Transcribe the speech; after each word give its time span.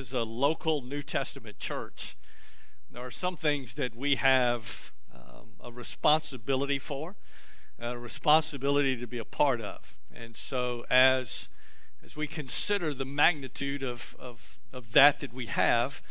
as 0.00 0.12
a 0.14 0.22
local 0.22 0.80
New 0.82 1.02
Testament 1.02 1.58
church, 1.58 2.16
there 2.90 3.04
are 3.04 3.10
some 3.10 3.36
things 3.36 3.74
that 3.74 3.94
we 3.94 4.16
have 4.16 4.92
um, 5.14 5.50
a 5.60 5.70
responsibility 5.70 6.78
for, 6.78 7.16
a 7.78 7.96
responsibility 7.96 8.96
to 8.96 9.06
be 9.06 9.18
a 9.18 9.24
part 9.24 9.60
of. 9.60 9.94
And 10.12 10.36
so, 10.36 10.84
as 10.90 11.50
as 12.02 12.16
we 12.16 12.26
consider 12.26 12.94
the 12.94 13.04
magnitude 13.04 13.82
of, 13.82 14.16
of, 14.18 14.58
of 14.72 14.92
that 14.92 15.20
that 15.20 15.34
we 15.34 15.46
have, 15.46 16.02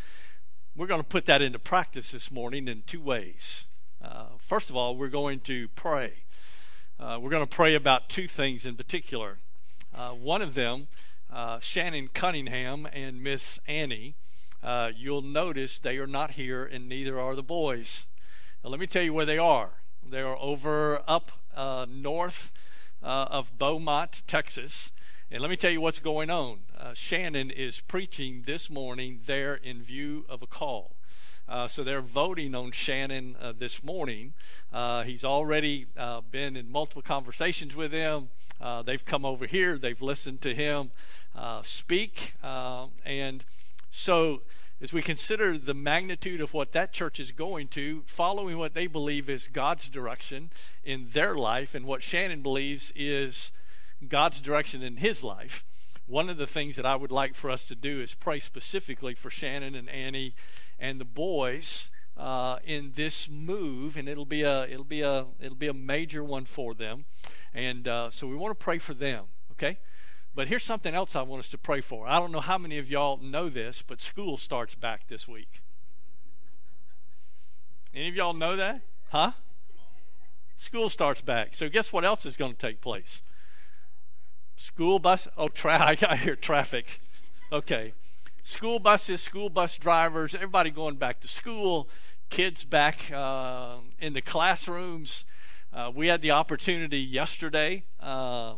we're 0.76 0.86
going 0.86 1.02
to 1.02 1.08
put 1.08 1.26
that 1.26 1.42
into 1.42 1.58
practice 1.58 2.12
this 2.12 2.30
morning 2.30 2.68
in 2.68 2.84
two 2.86 3.02
ways. 3.02 3.66
Uh, 4.00 4.26
first 4.38 4.70
of 4.70 4.76
all, 4.76 4.96
we're 4.96 5.08
going 5.08 5.40
to 5.40 5.68
pray. 5.70 6.26
Uh, 7.00 7.18
we're 7.20 7.32
going 7.32 7.46
to 7.46 7.56
pray 7.56 7.74
about 7.74 8.08
two 8.08 8.28
things 8.28 8.68
in 8.68 8.76
particular. 8.76 9.40
Uh, 9.96 10.12
one 10.12 10.44
of 10.44 10.54
them, 10.54 10.88
uh, 11.32 11.60
Shannon 11.60 12.10
Cunningham 12.14 12.88
and 12.92 13.24
Miss 13.24 13.60
Annie, 13.68 14.16
uh, 14.64 14.92
you'll 14.96 15.22
notice 15.22 15.80
they 15.80 15.98
are 15.98 16.08
not 16.08 16.32
here, 16.32 16.66
and 16.66 16.90
neither 16.90 17.20
are 17.20 17.36
the 17.36 17.44
boys. 17.44 18.08
Now, 18.64 18.70
let 18.72 18.80
me 18.80 18.88
tell 18.88 19.04
you 19.04 19.14
where 19.14 19.26
they 19.26 19.38
are. 19.38 19.72
They 20.08 20.22
are 20.22 20.38
over 20.38 21.02
up 21.08 21.32
uh, 21.56 21.86
north 21.90 22.52
of 23.02 23.58
Beaumont, 23.58 24.24
Texas. 24.28 24.92
And 25.32 25.42
let 25.42 25.52
me 25.52 25.58
tell 25.58 25.70
you 25.70 25.80
what's 25.80 26.00
going 26.00 26.32
on. 26.32 26.62
Uh, 26.76 26.96
Shannon 26.96 27.52
is 27.52 27.82
preaching 27.82 28.46
this 28.48 28.68
morning 28.68 29.20
there 29.28 29.54
in 29.54 29.84
view 29.84 30.26
of 30.28 30.42
a 30.42 30.48
call. 30.48 30.96
Uh, 31.48 31.68
so 31.68 31.84
they're 31.84 32.02
voting 32.02 32.56
on 32.56 32.72
Shannon 32.72 33.36
uh, 33.40 33.54
this 33.56 33.84
morning. 33.84 34.34
Uh, 34.74 35.04
he's 35.04 35.24
already 35.24 35.86
uh, 35.96 36.22
been 36.22 36.58
in 36.58 36.72
multiple 36.72 37.04
conversations 37.04 37.76
with 37.76 37.92
them. 37.92 38.30
Uh, 38.60 38.82
they've 38.82 39.06
come 39.06 39.24
over 39.24 39.46
here, 39.46 39.78
they've 39.78 40.02
listened 40.02 40.42
to 40.42 40.56
him 40.56 40.90
speak. 41.64 42.36
and 42.44 43.44
so, 43.92 44.42
as 44.82 44.94
we 44.94 45.02
consider 45.02 45.58
the 45.58 45.74
magnitude 45.74 46.40
of 46.40 46.54
what 46.54 46.72
that 46.72 46.94
church 46.94 47.20
is 47.20 47.32
going 47.32 47.68
to, 47.70 48.04
following 48.06 48.58
what 48.58 48.74
they 48.74 48.88
believe 48.88 49.30
is 49.30 49.48
God's 49.48 49.90
direction 49.90 50.52
in 50.84 51.10
their 51.12 51.36
life, 51.36 51.76
and 51.76 51.86
what 51.86 52.04
Shannon 52.04 52.42
believes 52.42 52.94
is 52.96 53.52
God's 54.08 54.40
direction 54.40 54.82
in 54.82 54.98
his 54.98 55.24
life, 55.24 55.66
one 56.10 56.30
of 56.30 56.38
the 56.38 56.48
things 56.48 56.76
that 56.76 56.86
I 56.86 56.96
would 56.96 57.12
like 57.12 57.36
for 57.36 57.52
us 57.52 57.64
to 57.66 57.76
do 57.76 58.02
is 58.02 58.16
pray 58.16 58.40
specifically 58.40 59.14
for 59.14 59.30
Shannon 59.30 59.76
and 59.76 59.90
Annie 59.90 60.34
and 60.80 61.00
the 61.00 61.06
boys 61.06 61.92
uh, 62.18 62.58
in 62.66 62.94
this 62.96 63.30
move, 63.30 63.96
and 63.96 64.10
it'll 64.10 64.26
be 64.26 64.42
a 64.42 64.64
it'll 64.64 64.84
be 64.84 65.02
a 65.02 65.26
it'll 65.40 65.56
be 65.56 65.68
a 65.68 65.74
major 65.74 66.24
one 66.24 66.46
for 66.46 66.74
them, 66.74 67.06
and 67.54 67.88
uh, 67.88 68.10
so 68.10 68.28
we 68.28 68.36
want 68.36 68.58
to 68.58 68.64
pray 68.64 68.80
for 68.80 68.94
them. 68.94 69.26
Okay, 69.52 69.78
but 70.40 70.48
here's 70.48 70.64
something 70.64 70.96
else 70.96 71.18
I 71.18 71.22
want 71.22 71.42
us 71.42 71.50
to 71.50 71.58
pray 71.58 71.82
for. 71.82 72.08
I 72.08 72.18
don't 72.18 72.32
know 72.32 72.40
how 72.40 72.58
many 72.58 72.78
of 72.78 72.90
y'all 72.90 73.18
know 73.18 73.50
this, 73.50 73.84
but 73.86 74.02
school 74.02 74.38
starts 74.38 74.74
back 74.74 75.10
this 75.10 75.28
week. 75.28 75.60
Any 77.94 78.08
of 78.08 78.16
y'all 78.16 78.34
know 78.34 78.56
that? 78.56 78.80
Huh? 79.10 79.34
School 80.56 80.88
starts 80.88 81.20
back. 81.20 81.56
So 81.56 81.68
guess 81.68 81.92
what 81.92 82.06
else 82.06 82.26
is 82.26 82.38
going 82.38 82.54
to 82.54 82.58
take 82.58 82.80
place? 82.80 83.22
School 84.56 84.98
bus. 84.98 85.28
Oh, 85.36 85.50
tra- 85.50 85.98
I 86.10 86.16
hear 86.16 86.38
traffic. 86.38 87.02
Okay. 87.52 87.92
School 88.42 88.80
buses, 88.80 89.20
school 89.20 89.50
bus 89.50 89.76
drivers, 89.76 90.36
everybody 90.36 90.72
going 90.72 90.96
back 90.96 91.20
to 91.20 91.28
school, 91.28 91.90
kids 92.30 92.64
back 92.64 93.12
uh, 93.12 93.80
in 94.00 94.14
the 94.14 94.22
classrooms. 94.22 95.26
Uh, 95.74 95.92
we 95.94 96.08
had 96.08 96.22
the 96.22 96.32
opportunity 96.32 97.00
yesterday, 97.00 97.84
uh, 98.00 98.54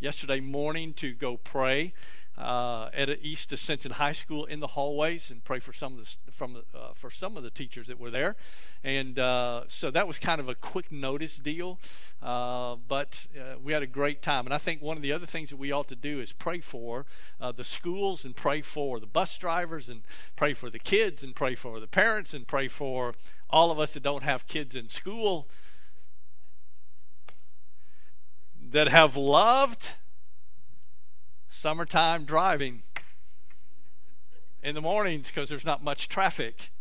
yesterday 0.00 0.40
morning, 0.40 0.92
to 0.94 1.12
go 1.12 1.36
pray 1.36 1.92
uh, 2.38 2.90
at 2.92 3.08
East 3.22 3.52
Ascension 3.52 3.92
High 3.92 4.12
School 4.12 4.44
in 4.44 4.60
the 4.60 4.68
hallways 4.68 5.30
and 5.30 5.42
pray 5.42 5.58
for 5.58 5.72
some 5.72 5.98
of 5.98 6.04
the 6.04 6.32
from 6.32 6.52
the, 6.52 6.78
uh, 6.78 6.92
for 6.94 7.10
some 7.10 7.36
of 7.36 7.42
the 7.42 7.50
teachers 7.50 7.86
that 7.86 7.98
were 7.98 8.10
there, 8.10 8.36
and 8.84 9.18
uh, 9.18 9.62
so 9.68 9.90
that 9.90 10.06
was 10.06 10.18
kind 10.18 10.38
of 10.38 10.48
a 10.48 10.54
quick 10.54 10.92
notice 10.92 11.36
deal. 11.36 11.78
Uh, 12.22 12.76
but 12.88 13.26
uh, 13.38 13.54
we 13.62 13.72
had 13.72 13.82
a 13.82 13.86
great 13.86 14.20
time, 14.20 14.46
and 14.46 14.52
I 14.52 14.58
think 14.58 14.82
one 14.82 14.96
of 14.96 15.02
the 15.02 15.12
other 15.12 15.26
things 15.26 15.48
that 15.50 15.56
we 15.56 15.72
ought 15.72 15.88
to 15.88 15.96
do 15.96 16.20
is 16.20 16.32
pray 16.32 16.60
for 16.60 17.06
uh, 17.40 17.52
the 17.52 17.64
schools 17.64 18.24
and 18.24 18.36
pray 18.36 18.60
for 18.60 19.00
the 19.00 19.06
bus 19.06 19.36
drivers 19.38 19.88
and 19.88 20.02
pray 20.34 20.52
for 20.52 20.68
the 20.68 20.78
kids 20.78 21.22
and 21.22 21.34
pray 21.34 21.54
for 21.54 21.80
the 21.80 21.86
parents 21.86 22.34
and 22.34 22.46
pray 22.46 22.68
for 22.68 23.14
all 23.48 23.70
of 23.70 23.78
us 23.78 23.94
that 23.94 24.02
don't 24.02 24.24
have 24.24 24.46
kids 24.46 24.74
in 24.74 24.88
school 24.88 25.48
that 28.70 28.88
have 28.88 29.16
loved 29.16 29.92
summertime 31.48 32.24
driving 32.24 32.82
in 34.62 34.74
the 34.74 34.80
mornings 34.80 35.28
because 35.28 35.48
there's 35.48 35.64
not 35.64 35.84
much 35.84 36.08
traffic. 36.08 36.72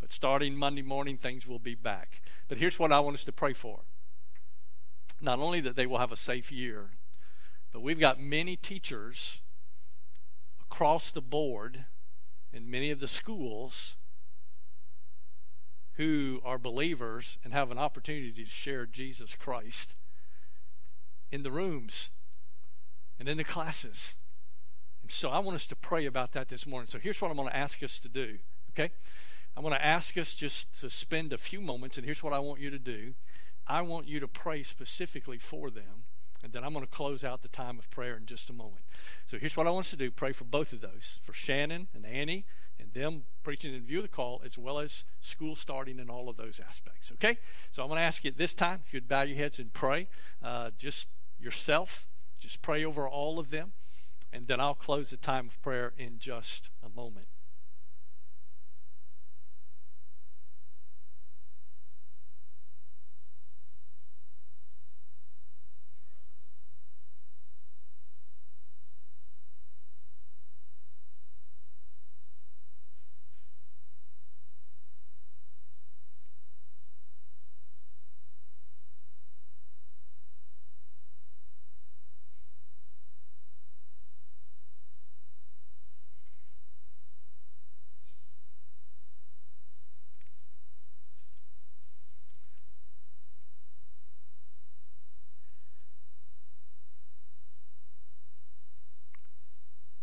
But 0.00 0.12
starting 0.12 0.54
Monday 0.54 0.82
morning, 0.82 1.16
things 1.16 1.46
will 1.46 1.58
be 1.58 1.74
back. 1.74 2.22
But 2.48 2.58
here's 2.58 2.78
what 2.78 2.92
I 2.92 3.00
want 3.00 3.14
us 3.14 3.24
to 3.24 3.32
pray 3.32 3.52
for 3.52 3.80
not 5.22 5.38
only 5.38 5.60
that 5.60 5.76
they 5.76 5.86
will 5.86 5.98
have 5.98 6.12
a 6.12 6.16
safe 6.16 6.50
year, 6.50 6.92
but 7.72 7.82
we've 7.82 8.00
got 8.00 8.18
many 8.18 8.56
teachers 8.56 9.42
across 10.62 11.10
the 11.10 11.20
board 11.20 11.84
in 12.54 12.70
many 12.70 12.90
of 12.90 13.00
the 13.00 13.08
schools 13.08 13.96
who 15.94 16.40
are 16.42 16.56
believers 16.56 17.36
and 17.44 17.52
have 17.52 17.70
an 17.70 17.76
opportunity 17.76 18.32
to 18.32 18.46
share 18.46 18.86
Jesus 18.86 19.34
Christ 19.34 19.94
in 21.30 21.42
the 21.42 21.50
rooms 21.50 22.10
and 23.18 23.28
in 23.28 23.36
the 23.36 23.44
classes. 23.44 24.16
And 25.02 25.10
so 25.10 25.30
I 25.30 25.38
want 25.38 25.54
us 25.54 25.66
to 25.66 25.76
pray 25.76 26.06
about 26.06 26.32
that 26.32 26.48
this 26.48 26.66
morning. 26.66 26.88
So 26.90 26.98
here's 26.98 27.20
what 27.20 27.30
I'm 27.30 27.36
going 27.36 27.48
to 27.48 27.56
ask 27.56 27.82
us 27.82 27.98
to 28.00 28.08
do, 28.08 28.38
okay? 28.72 28.92
I'm 29.56 29.62
going 29.62 29.74
to 29.74 29.84
ask 29.84 30.16
us 30.16 30.32
just 30.32 30.80
to 30.80 30.90
spend 30.90 31.32
a 31.32 31.38
few 31.38 31.60
moments, 31.60 31.96
and 31.96 32.04
here's 32.04 32.22
what 32.22 32.32
I 32.32 32.38
want 32.38 32.60
you 32.60 32.70
to 32.70 32.78
do. 32.78 33.14
I 33.66 33.82
want 33.82 34.08
you 34.08 34.20
to 34.20 34.28
pray 34.28 34.62
specifically 34.62 35.38
for 35.38 35.70
them, 35.70 36.04
and 36.42 36.52
then 36.52 36.64
I'm 36.64 36.72
going 36.72 36.84
to 36.84 36.90
close 36.90 37.24
out 37.24 37.42
the 37.42 37.48
time 37.48 37.78
of 37.78 37.90
prayer 37.90 38.16
in 38.16 38.26
just 38.26 38.48
a 38.50 38.52
moment. 38.52 38.84
So 39.26 39.38
here's 39.38 39.56
what 39.56 39.66
I 39.66 39.70
want 39.70 39.86
us 39.86 39.90
to 39.90 39.96
do 39.96 40.10
pray 40.10 40.32
for 40.32 40.44
both 40.44 40.72
of 40.72 40.80
those 40.80 41.20
for 41.22 41.32
Shannon 41.32 41.88
and 41.94 42.06
Annie 42.06 42.46
and 42.80 42.92
them 42.94 43.24
preaching 43.42 43.74
in 43.74 43.82
view 43.82 43.98
of 43.98 44.04
the 44.04 44.08
call, 44.08 44.40
as 44.44 44.56
well 44.56 44.78
as 44.78 45.04
school 45.20 45.54
starting 45.54 46.00
and 46.00 46.10
all 46.10 46.28
of 46.28 46.36
those 46.36 46.60
aspects. 46.66 47.12
Okay? 47.12 47.38
So 47.72 47.82
I'm 47.82 47.88
going 47.88 47.98
to 47.98 48.04
ask 48.04 48.24
you 48.24 48.30
at 48.30 48.38
this 48.38 48.54
time 48.54 48.80
if 48.86 48.94
you'd 48.94 49.08
bow 49.08 49.22
your 49.22 49.36
heads 49.36 49.58
and 49.58 49.72
pray, 49.72 50.08
uh, 50.42 50.70
just 50.78 51.08
yourself 51.40 52.06
just 52.38 52.62
pray 52.62 52.84
over 52.84 53.06
all 53.06 53.38
of 53.38 53.50
them, 53.50 53.72
and 54.32 54.46
then 54.46 54.60
I'll 54.60 54.74
close 54.74 55.10
the 55.10 55.16
time 55.16 55.46
of 55.48 55.60
prayer 55.60 55.92
in 55.96 56.18
just 56.18 56.70
a 56.82 56.88
moment. 56.88 57.26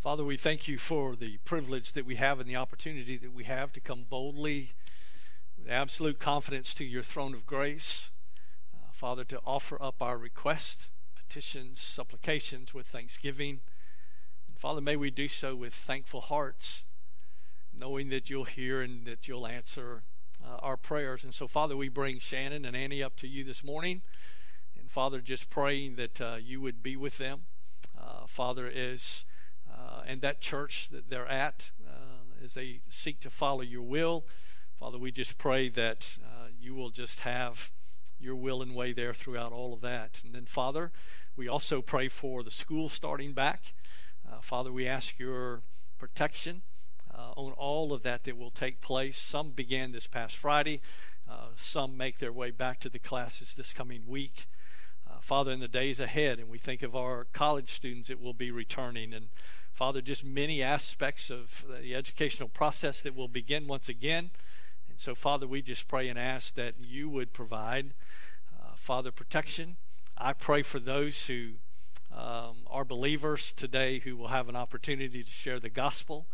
Father, 0.07 0.16
we 0.27 0.35
thank 0.35 0.67
you 0.67 0.77
for 0.77 1.15
the 1.15 1.37
privilege 1.45 1.93
that 1.93 2.05
we 2.05 2.17
have 2.17 2.41
and 2.41 2.49
the 2.49 2.55
opportunity 2.57 3.15
that 3.15 3.33
we 3.33 3.45
have 3.45 3.71
to 3.71 3.79
come 3.79 4.05
boldly 4.09 4.73
with 5.57 5.71
absolute 5.71 6.19
confidence 6.19 6.73
to 6.73 6.83
your 6.83 7.01
throne 7.01 7.33
of 7.33 7.45
grace. 7.45 8.09
Uh, 8.75 8.91
Father, 8.91 9.23
to 9.23 9.39
offer 9.45 9.81
up 9.81 10.01
our 10.01 10.17
requests, 10.17 10.89
petitions, 11.15 11.79
supplications 11.79 12.73
with 12.73 12.87
thanksgiving. 12.87 13.61
And 14.49 14.57
Father, 14.57 14.81
may 14.81 14.97
we 14.97 15.11
do 15.11 15.29
so 15.29 15.55
with 15.55 15.73
thankful 15.73 16.19
hearts, 16.19 16.83
knowing 17.73 18.09
that 18.09 18.29
you'll 18.29 18.43
hear 18.43 18.81
and 18.81 19.05
that 19.05 19.29
you'll 19.29 19.47
answer 19.47 20.03
uh, 20.45 20.57
our 20.57 20.75
prayers. 20.75 21.23
And 21.23 21.33
so, 21.33 21.47
Father, 21.47 21.77
we 21.77 21.87
bring 21.87 22.19
Shannon 22.19 22.65
and 22.65 22.75
Annie 22.75 23.01
up 23.01 23.15
to 23.17 23.29
you 23.29 23.45
this 23.45 23.63
morning. 23.63 24.01
And 24.77 24.91
Father, 24.91 25.21
just 25.21 25.49
praying 25.49 25.95
that 25.95 26.19
uh, 26.19 26.35
you 26.35 26.59
would 26.59 26.83
be 26.83 26.97
with 26.97 27.17
them. 27.17 27.43
Uh, 27.97 28.27
Father, 28.27 28.67
as 28.67 29.23
uh, 29.77 30.01
and 30.07 30.21
that 30.21 30.41
church 30.41 30.89
that 30.89 31.09
they're 31.09 31.27
at 31.27 31.71
uh, 31.87 32.43
as 32.43 32.55
they 32.55 32.81
seek 32.89 33.19
to 33.21 33.29
follow 33.29 33.61
your 33.61 33.83
will. 33.83 34.25
Father, 34.79 34.97
we 34.97 35.11
just 35.11 35.37
pray 35.37 35.69
that 35.69 36.17
uh, 36.23 36.47
you 36.59 36.75
will 36.75 36.89
just 36.89 37.21
have 37.21 37.71
your 38.19 38.35
will 38.35 38.61
and 38.61 38.75
way 38.75 38.93
there 38.93 39.13
throughout 39.13 39.51
all 39.51 39.73
of 39.73 39.81
that. 39.81 40.21
And 40.23 40.33
then, 40.33 40.45
Father, 40.45 40.91
we 41.35 41.47
also 41.47 41.81
pray 41.81 42.09
for 42.09 42.43
the 42.43 42.51
school 42.51 42.89
starting 42.89 43.33
back. 43.33 43.73
Uh, 44.27 44.41
Father, 44.41 44.71
we 44.71 44.87
ask 44.87 45.19
your 45.19 45.61
protection 45.97 46.61
on 47.35 47.51
all 47.53 47.93
of 47.93 48.03
that 48.03 48.23
that 48.23 48.37
will 48.37 48.51
take 48.51 48.81
place. 48.81 49.17
Some 49.17 49.51
began 49.51 49.91
this 49.91 50.07
past 50.07 50.35
Friday, 50.35 50.81
uh, 51.29 51.49
some 51.55 51.97
make 51.97 52.19
their 52.19 52.33
way 52.33 52.51
back 52.51 52.79
to 52.81 52.89
the 52.89 52.99
classes 52.99 53.53
this 53.55 53.73
coming 53.73 54.03
week. 54.07 54.47
Uh, 55.09 55.19
Father, 55.21 55.51
in 55.51 55.59
the 55.59 55.67
days 55.67 55.99
ahead, 55.99 56.39
and 56.39 56.49
we 56.49 56.57
think 56.57 56.83
of 56.83 56.95
our 56.95 57.25
college 57.33 57.71
students 57.71 58.09
that 58.09 58.21
will 58.21 58.33
be 58.33 58.51
returning, 58.51 59.13
and 59.13 59.27
Father, 59.77 60.01
just 60.01 60.25
many 60.25 60.63
aspects 60.63 61.29
of 61.29 61.63
the 61.83 61.93
educational 61.93 62.49
process 62.49 63.03
that 63.03 63.15
will 63.15 63.27
begin 63.27 63.67
once 63.67 63.87
again. 63.87 64.31
And 64.89 64.99
so, 64.99 65.13
Father, 65.13 65.45
we 65.45 65.61
just 65.61 65.87
pray 65.87 66.09
and 66.09 66.17
ask 66.17 66.55
that 66.55 66.73
you 66.83 67.07
would 67.09 67.31
provide, 67.31 67.93
uh, 68.59 68.71
Father, 68.75 69.11
protection. 69.11 69.77
I 70.17 70.33
pray 70.33 70.63
for 70.63 70.79
those 70.79 71.27
who 71.27 71.49
um, 72.11 72.65
are 72.65 72.83
believers 72.83 73.51
today 73.51 73.99
who 73.99 74.17
will 74.17 74.29
have 74.29 74.49
an 74.49 74.55
opportunity 74.55 75.23
to 75.23 75.29
share 75.29 75.59
the 75.59 75.69
gospel 75.69 76.25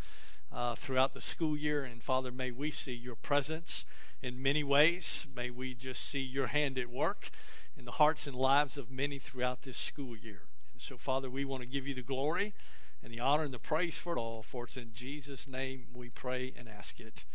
uh, 0.49 0.75
throughout 0.75 1.13
the 1.13 1.19
school 1.19 1.57
year. 1.57 1.83
And 1.83 2.01
Father, 2.01 2.31
may 2.31 2.49
we 2.49 2.71
see 2.71 2.93
your 2.93 3.15
presence 3.15 3.83
in 4.21 4.41
many 4.41 4.63
ways. 4.63 5.27
May 5.35 5.49
we 5.49 5.73
just 5.73 6.09
see 6.09 6.21
your 6.21 6.47
hand 6.47 6.79
at 6.79 6.89
work 6.89 7.29
in 7.77 7.83
the 7.83 7.91
hearts 7.91 8.25
and 8.25 8.37
lives 8.37 8.77
of 8.77 8.89
many 8.89 9.19
throughout 9.19 9.63
this 9.63 9.77
school 9.77 10.15
year. 10.15 10.43
And 10.71 10.81
so, 10.81 10.95
Father, 10.95 11.29
we 11.29 11.43
want 11.43 11.61
to 11.61 11.67
give 11.67 11.85
you 11.85 11.93
the 11.93 12.01
glory 12.01 12.53
and 13.03 13.13
the 13.13 13.19
honor 13.19 13.43
and 13.43 13.53
the 13.53 13.59
praise 13.59 13.97
for 13.97 14.13
it 14.13 14.19
all. 14.19 14.41
For 14.41 14.63
it's 14.63 14.77
in 14.77 14.91
Jesus' 14.93 15.47
name 15.47 15.87
we 15.93 16.09
pray 16.09 16.53
and 16.57 16.69
ask 16.69 16.99
it. 16.99 17.25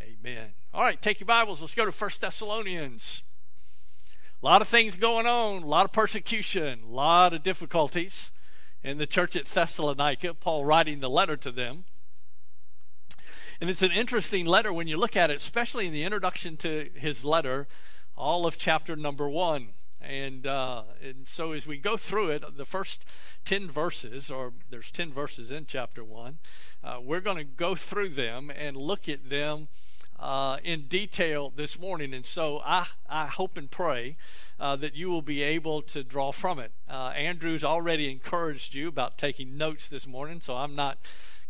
Amen. 0.00 0.54
All 0.72 0.82
right, 0.82 1.00
take 1.00 1.20
your 1.20 1.26
Bibles. 1.26 1.60
Let's 1.60 1.74
go 1.74 1.84
to 1.84 1.92
First 1.92 2.22
Thessalonians. 2.22 3.22
A 4.42 4.46
lot 4.46 4.62
of 4.62 4.68
things 4.68 4.96
going 4.96 5.26
on, 5.26 5.62
a 5.62 5.66
lot 5.66 5.84
of 5.84 5.92
persecution, 5.92 6.80
a 6.84 6.90
lot 6.92 7.32
of 7.32 7.42
difficulties 7.44 8.32
in 8.82 8.98
the 8.98 9.06
church 9.06 9.36
at 9.36 9.46
Thessalonica. 9.46 10.34
Paul 10.34 10.64
writing 10.64 10.98
the 10.98 11.10
letter 11.10 11.36
to 11.36 11.52
them. 11.52 11.84
And 13.60 13.70
it's 13.70 13.82
an 13.82 13.92
interesting 13.92 14.44
letter 14.44 14.72
when 14.72 14.88
you 14.88 14.96
look 14.96 15.16
at 15.16 15.30
it, 15.30 15.36
especially 15.36 15.86
in 15.86 15.92
the 15.92 16.02
introduction 16.02 16.56
to 16.58 16.90
his 16.96 17.24
letter, 17.24 17.68
all 18.16 18.44
of 18.44 18.58
chapter 18.58 18.96
number 18.96 19.28
one. 19.28 19.68
And, 20.02 20.46
uh, 20.46 20.82
and 21.02 21.26
so 21.26 21.52
as 21.52 21.66
we 21.66 21.78
go 21.78 21.96
through 21.96 22.30
it, 22.30 22.56
the 22.56 22.64
first 22.64 23.04
10 23.44 23.70
verses, 23.70 24.30
or 24.30 24.52
there's 24.70 24.90
10 24.90 25.12
verses 25.12 25.50
in 25.50 25.66
chapter 25.66 26.02
1, 26.04 26.38
uh, 26.84 26.98
we're 27.02 27.20
going 27.20 27.38
to 27.38 27.44
go 27.44 27.74
through 27.74 28.10
them 28.10 28.50
and 28.54 28.76
look 28.76 29.08
at 29.08 29.30
them 29.30 29.68
uh, 30.18 30.58
in 30.62 30.82
detail 30.82 31.52
this 31.54 31.78
morning. 31.78 32.14
And 32.14 32.24
so 32.24 32.60
I, 32.64 32.86
I 33.08 33.26
hope 33.26 33.56
and 33.56 33.70
pray 33.70 34.16
uh, 34.60 34.76
that 34.76 34.94
you 34.94 35.10
will 35.10 35.22
be 35.22 35.42
able 35.42 35.82
to 35.82 36.04
draw 36.04 36.30
from 36.30 36.58
it. 36.58 36.72
Uh, 36.88 37.08
Andrew's 37.16 37.64
already 37.64 38.10
encouraged 38.10 38.74
you 38.74 38.88
about 38.88 39.18
taking 39.18 39.56
notes 39.56 39.88
this 39.88 40.06
morning, 40.06 40.40
so 40.40 40.54
I'm 40.54 40.76
not 40.76 40.98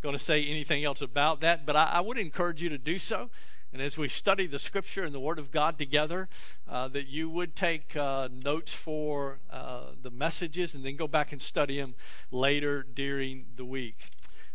going 0.03 0.15
to 0.15 0.25
say 0.25 0.45
anything 0.45 0.83
else 0.85 1.01
about 1.01 1.41
that, 1.41 1.65
but 1.65 1.77
I, 1.77 1.85
I, 1.85 2.01
would 2.01 2.19
encourage 2.19 2.61
you 2.61 2.69
to 2.71 2.79
do 2.79 2.99
so. 2.99 3.31
And 3.73 3.81
as 3.81 3.97
we 3.97 4.09
study 4.09 4.47
the 4.47 4.59
Scripture 4.59 5.03
and 5.03 5.15
the 5.15 5.21
Word 5.21 5.39
of 5.39 5.51
God 5.51 5.79
together, 5.79 6.29
uh, 6.69 6.89
that 6.89 7.09
you 7.09 7.31
would 7.31 7.57
take 7.57 7.97
uh, 7.97 8.29
notes 8.31 8.75
for 8.75 9.39
uh, 9.51 9.93
the 10.01 10.11
messages 10.11 10.75
and 10.75 10.85
then 10.85 10.97
go 10.97 11.09
back 11.09 11.33
and 11.33 11.41
study 11.41 11.79
them 11.81 11.95
later 12.31 12.83
during 12.83 13.47
the 13.57 13.65
week. 13.65 14.11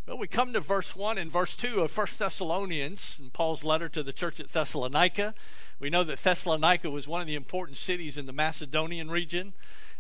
Well, 0.08 0.20
we 0.20 0.28
come 0.28 0.54
to 0.54 0.60
verse 0.60 0.96
1 0.96 1.18
and 1.18 1.32
verse 1.32 1.56
2 1.56 1.82
of 1.82 1.98
1 1.98 2.08
Thessalonians, 2.18 3.18
and 3.20 3.34
Paul's 3.34 3.64
letter 3.64 3.90
to 3.90 4.04
the 4.04 4.14
church 4.14 4.40
at 4.40 4.50
Thessalonica. 4.50 5.34
We 5.80 5.90
know 5.90 6.04
that 6.04 6.20
Thessalonica 6.20 6.90
was 6.92 7.08
one 7.08 7.20
of 7.20 7.28
the 7.28 7.36
important 7.36 7.78
cities 7.78 8.20
in 8.20 8.28
the 8.28 8.34
Macedonian 8.34 9.10
region. 9.10 9.54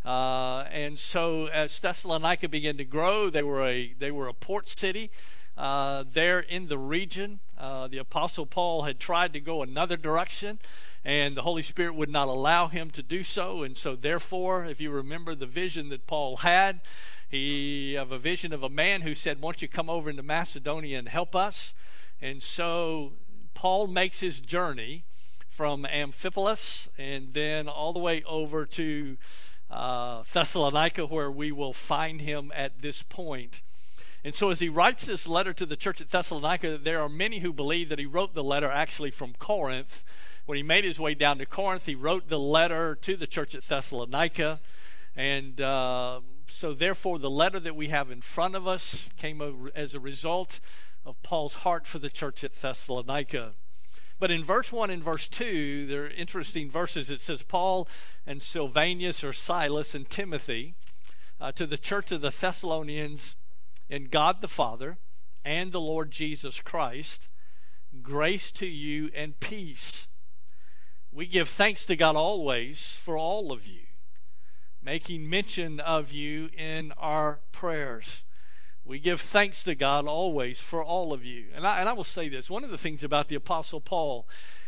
Uh, 0.05 0.65
and 0.71 0.99
so 0.99 1.47
as 1.47 1.77
Thessalonica 1.79 2.47
began 2.47 2.77
to 2.77 2.85
grow, 2.85 3.31
they 3.31 3.43
were 3.43 3.65
a, 3.65 3.93
they 3.97 4.11
were 4.11 4.27
a 4.27 4.33
port 4.33 4.69
city 4.69 5.09
uh, 5.57 6.04
there 6.12 6.39
in 6.39 6.68
the 6.68 6.77
region. 6.77 7.39
Uh, 7.57 7.88
the 7.88 7.98
Apostle 7.98 8.45
Paul 8.45 8.83
had 8.83 9.00
tried 9.00 9.33
to 9.33 9.39
go 9.39 9.62
another 9.62 9.98
direction, 9.98 10.59
and 11.04 11.36
the 11.36 11.42
Holy 11.42 11.62
Spirit 11.62 11.95
would 11.95 12.09
not 12.09 12.27
allow 12.27 12.68
him 12.68 12.89
to 12.92 13.01
do 13.01 13.24
so. 13.24 13.63
And 13.63 13.77
so, 13.77 13.95
therefore, 13.95 14.65
if 14.65 14.80
you 14.80 14.92
remember 14.92 15.33
the 15.33 15.45
vision 15.48 15.89
that 15.89 16.06
Paul 16.06 16.38
had, 16.38 16.81
he 17.27 17.94
have 17.94 18.12
a 18.12 18.19
vision 18.19 18.54
of 18.54 18.63
a 18.63 18.69
man 18.69 19.01
who 19.01 19.13
said, 19.13 19.42
"Won't 19.42 19.62
you 19.62 19.68
come 19.68 19.89
over 19.89 20.09
into 20.09 20.24
Macedonia 20.24 21.00
and 21.00 21.09
help 21.09 21.36
us?" 21.36 21.74
And 22.21 22.42
so, 22.44 23.13
Paul 23.53 23.88
makes 23.88 24.19
his 24.19 24.39
journey 24.39 25.06
from 25.50 25.86
Amphipolis 25.86 26.88
and 27.00 27.33
then 27.33 27.68
all 27.68 27.92
the 27.92 28.00
way 28.00 28.24
over 28.24 28.65
to 28.68 29.18
uh, 29.71 30.21
Thessalonica, 30.31 31.07
where 31.07 31.31
we 31.31 31.51
will 31.51 31.74
find 31.74 32.21
him 32.21 32.51
at 32.56 32.81
this 32.81 33.01
point. 33.01 33.63
And 34.27 34.35
so, 34.35 34.50
as 34.50 34.59
he 34.59 34.68
writes 34.68 35.06
this 35.06 35.25
letter 35.25 35.53
to 35.53 35.65
the 35.65 35.77
church 35.77 36.01
at 36.01 36.09
Thessalonica, 36.09 36.77
there 36.77 37.01
are 37.01 37.07
many 37.07 37.39
who 37.39 37.53
believe 37.53 37.88
that 37.88 37.97
he 37.97 38.06
wrote 38.06 38.33
the 38.33 38.44
letter 38.44 38.69
actually 38.69 39.09
from 39.09 39.31
Corinth. 39.39 40.03
When 40.45 40.57
he 40.57 40.63
made 40.63 40.83
his 40.83 41.00
way 41.00 41.13
down 41.13 41.38
to 41.38 41.45
Corinth, 41.45 41.85
he 41.85 41.95
wrote 41.95 42.27
the 42.27 42.38
letter 42.38 42.94
to 43.03 43.15
the 43.15 43.25
church 43.25 43.56
at 43.56 43.63
Thessalonica. 43.63 44.59
And 45.15 45.62
uh, 45.62 46.19
so, 46.45 46.74
therefore, 46.74 47.19
the 47.19 47.29
letter 47.29 47.57
that 47.57 47.77
we 47.77 47.88
have 47.88 48.12
in 48.12 48.19
front 48.19 48.56
of 48.56 48.68
us 48.68 49.09
came 49.15 49.69
as 49.74 49.94
a 49.94 50.00
result 50.01 50.59
of 51.06 51.24
Paul's 51.24 51.53
heart 51.63 51.88
for 51.88 52.00
the 52.00 52.09
church 52.09 52.44
at 52.44 52.53
Thessalonica. 52.53 53.53
But 54.19 54.29
in 54.29 54.44
verse 54.44 54.74
1 54.74 54.89
and 54.89 55.01
verse 55.01 55.29
2, 55.29 55.88
there 55.88 56.03
are 56.03 56.09
interesting 56.09 56.69
verses. 56.69 57.09
It 57.09 57.21
says, 57.21 57.44
Paul 57.44 57.88
and 58.25 58.41
Silvanus 58.41 59.24
or 59.24 59.31
Silas 59.31 59.95
and 59.95 60.09
Timothy 60.09 60.75
uh, 61.39 61.53
to 61.53 61.65
the 61.65 61.77
church 61.77 62.12
of 62.12 62.19
the 62.19 62.29
Thessalonians 62.38 63.38
in 63.89 64.06
God 64.06 64.42
the 64.42 64.48
Father 64.48 64.98
and 65.44 65.72
the 65.72 65.81
Lord 65.81 66.12
Jesus 66.12 66.60
Christ, 66.62 67.30
grace 68.01 68.51
to 68.54 68.66
you 68.66 69.10
and 69.16 69.39
peace. 69.39 70.07
We 71.12 71.25
give 71.25 71.50
thanks 71.50 71.86
to 71.86 71.95
God 71.95 72.16
always 72.16 72.98
for 72.98 73.18
all 73.18 73.51
of 73.51 73.66
you, 73.66 73.81
making 74.81 75.30
mention 75.30 75.80
of 75.80 76.12
you 76.12 76.50
in 76.56 76.92
our 76.98 77.39
prayers. 77.51 78.24
We 78.84 79.00
give 79.00 79.19
thanks 79.19 79.63
to 79.63 79.75
God 79.75 80.06
always 80.06 80.62
for 80.62 80.84
all 80.84 81.12
of 81.12 81.25
you. 81.25 81.45
And 81.54 81.68
I, 81.68 81.80
and 81.80 81.89
I 81.89 81.94
will 81.94 82.04
say 82.04 82.30
this 82.30 82.50
one 82.50 82.63
of 82.63 82.69
the 82.69 82.78
things 82.78 83.04
about 83.04 83.28
the 83.28 83.36
Apostle 83.36 83.81
Paul, 83.81 84.28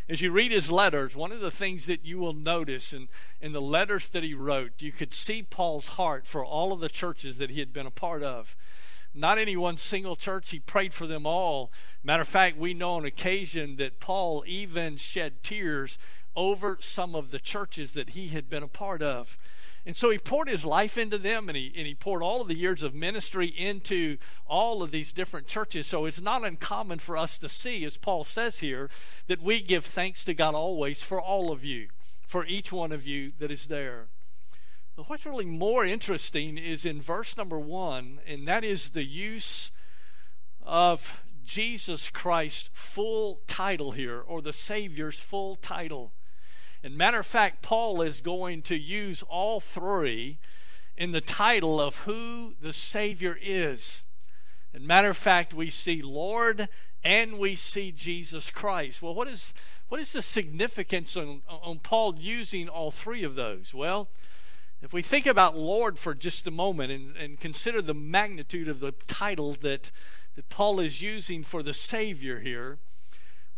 as 0.10 0.22
you 0.22 0.32
read 0.32 0.52
his 0.52 0.72
letters, 0.72 1.16
one 1.16 1.32
of 1.32 1.40
the 1.40 1.52
things 1.52 1.86
that 1.86 2.04
you 2.04 2.18
will 2.18 2.34
notice 2.34 2.94
in, 2.94 3.10
in 3.40 3.52
the 3.52 3.62
letters 3.62 4.10
that 4.10 4.24
he 4.24 4.34
wrote, 4.34 4.72
you 4.80 4.92
could 4.92 5.14
see 5.14 5.44
Paul's 5.44 5.90
heart 5.90 6.26
for 6.26 6.44
all 6.44 6.74
of 6.74 6.80
the 6.80 6.90
churches 6.90 7.38
that 7.38 7.52
he 7.52 7.60
had 7.60 7.72
been 7.72 7.86
a 7.86 7.92
part 7.92 8.24
of 8.24 8.56
not 9.14 9.38
any 9.38 9.56
one 9.56 9.78
single 9.78 10.16
church. 10.16 10.52
He 10.52 10.60
prayed 10.60 10.94
for 10.94 11.08
them 11.08 11.26
all. 11.26 11.72
Matter 12.04 12.22
of 12.22 12.28
fact, 12.28 12.58
we 12.58 12.74
know 12.74 12.92
on 12.94 13.06
occasion 13.06 13.76
that 13.78 14.00
Paul 14.00 14.44
even 14.48 14.98
shed 14.98 15.44
tears 15.44 15.98
over 16.36 16.78
some 16.80 17.16
of 17.16 17.32
the 17.32 17.40
churches 17.40 17.94
that 17.94 18.12
he 18.12 18.30
had 18.30 18.50
been 18.50 18.64
a 18.64 18.68
part 18.68 19.02
of. 19.02 19.38
And 19.86 19.96
so 19.96 20.10
he 20.10 20.18
poured 20.18 20.50
his 20.50 20.66
life 20.66 20.98
into 20.98 21.18
them 21.18 21.50
and 21.50 21.58
he, 21.58 21.74
and 21.76 21.88
he 21.88 21.96
poured 21.96 22.22
all 22.22 22.42
of 22.42 22.48
the 22.48 22.58
years 22.58 22.84
of 22.84 22.94
ministry 22.94 23.48
into 23.48 24.18
all 24.46 24.84
of 24.84 24.92
these 24.92 25.14
different 25.14 25.48
churches. 25.48 25.88
So 25.88 26.06
it's 26.06 26.22
not 26.22 26.46
uncommon 26.46 27.00
for 27.00 27.18
us 27.18 27.38
to 27.40 27.50
see, 27.50 27.84
as 27.86 27.98
Paul 27.98 28.24
says 28.24 28.60
here, 28.60 28.90
that 29.28 29.42
we 29.42 29.62
give 29.62 29.86
thanks 29.86 30.24
to 30.26 30.34
God 30.34 30.54
always 30.54 31.02
for 31.02 31.20
all 31.20 31.52
of 31.52 31.64
you, 31.64 31.88
for 32.28 32.46
each 32.46 32.72
one 32.72 32.92
of 32.92 33.08
you 33.08 33.32
that 33.40 33.52
is 33.52 33.68
there. 33.68 34.08
But 35.00 35.08
what's 35.08 35.26
really 35.26 35.46
more 35.46 35.86
interesting 35.86 36.58
is 36.58 36.86
in 36.86 37.02
verse 37.02 37.38
number 37.38 37.58
one, 37.58 38.20
and 38.28 38.46
that 38.50 38.66
is 38.66 38.90
the 38.90 39.06
use 39.06 39.72
of 40.62 41.24
Jesus 41.46 42.10
Christ's 42.10 42.70
full 42.74 43.40
title 43.48 43.92
here, 43.92 44.20
or 44.20 44.42
the 44.42 44.52
Savior's 44.52 45.22
full 45.22 45.56
title. 45.56 46.12
And 46.84 46.98
matter 46.98 47.20
of 47.20 47.26
fact, 47.26 47.62
Paul 47.62 48.02
is 48.02 48.20
going 48.20 48.62
to 48.64 48.76
use 48.76 49.24
all 49.24 49.62
three 49.62 50.38
in 50.98 51.14
the 51.14 51.22
title 51.22 51.80
of 51.80 52.00
who 52.00 52.56
the 52.62 52.74
Savior 52.74 53.40
is. 53.42 54.04
And 54.74 54.86
matter 54.86 55.12
of 55.12 55.18
fact, 55.18 55.54
we 55.54 55.70
see 55.70 56.02
Lord 56.02 56.68
and 57.06 57.40
we 57.40 57.56
see 57.56 57.94
Jesus 57.94 58.50
Christ. 58.50 59.02
Well, 59.02 59.16
what 59.16 59.30
is 59.30 59.54
what 59.88 60.02
is 60.02 60.12
the 60.12 60.22
significance 60.22 61.16
on, 61.16 61.42
on 61.48 61.80
Paul 61.80 62.16
using 62.20 62.68
all 62.68 62.92
three 62.92 63.24
of 63.24 63.36
those? 63.36 63.74
Well, 63.74 64.10
if 64.82 64.94
we 64.94 65.02
think 65.02 65.26
about 65.26 65.58
Lord 65.58 66.00
for 66.00 66.14
just 66.14 66.48
a 66.48 66.52
moment 66.52 66.92
and, 66.92 67.16
and 67.18 67.40
consider 67.40 67.82
the 67.82 67.94
magnitude 67.94 68.68
of 68.68 68.80
the 68.80 68.94
title 69.08 69.54
that, 69.62 69.92
that 70.36 70.50
Paul 70.50 70.80
is 70.80 71.02
using 71.02 71.44
for 71.44 71.62
the 71.62 71.74
Savior 71.74 72.40
here, 72.40 72.80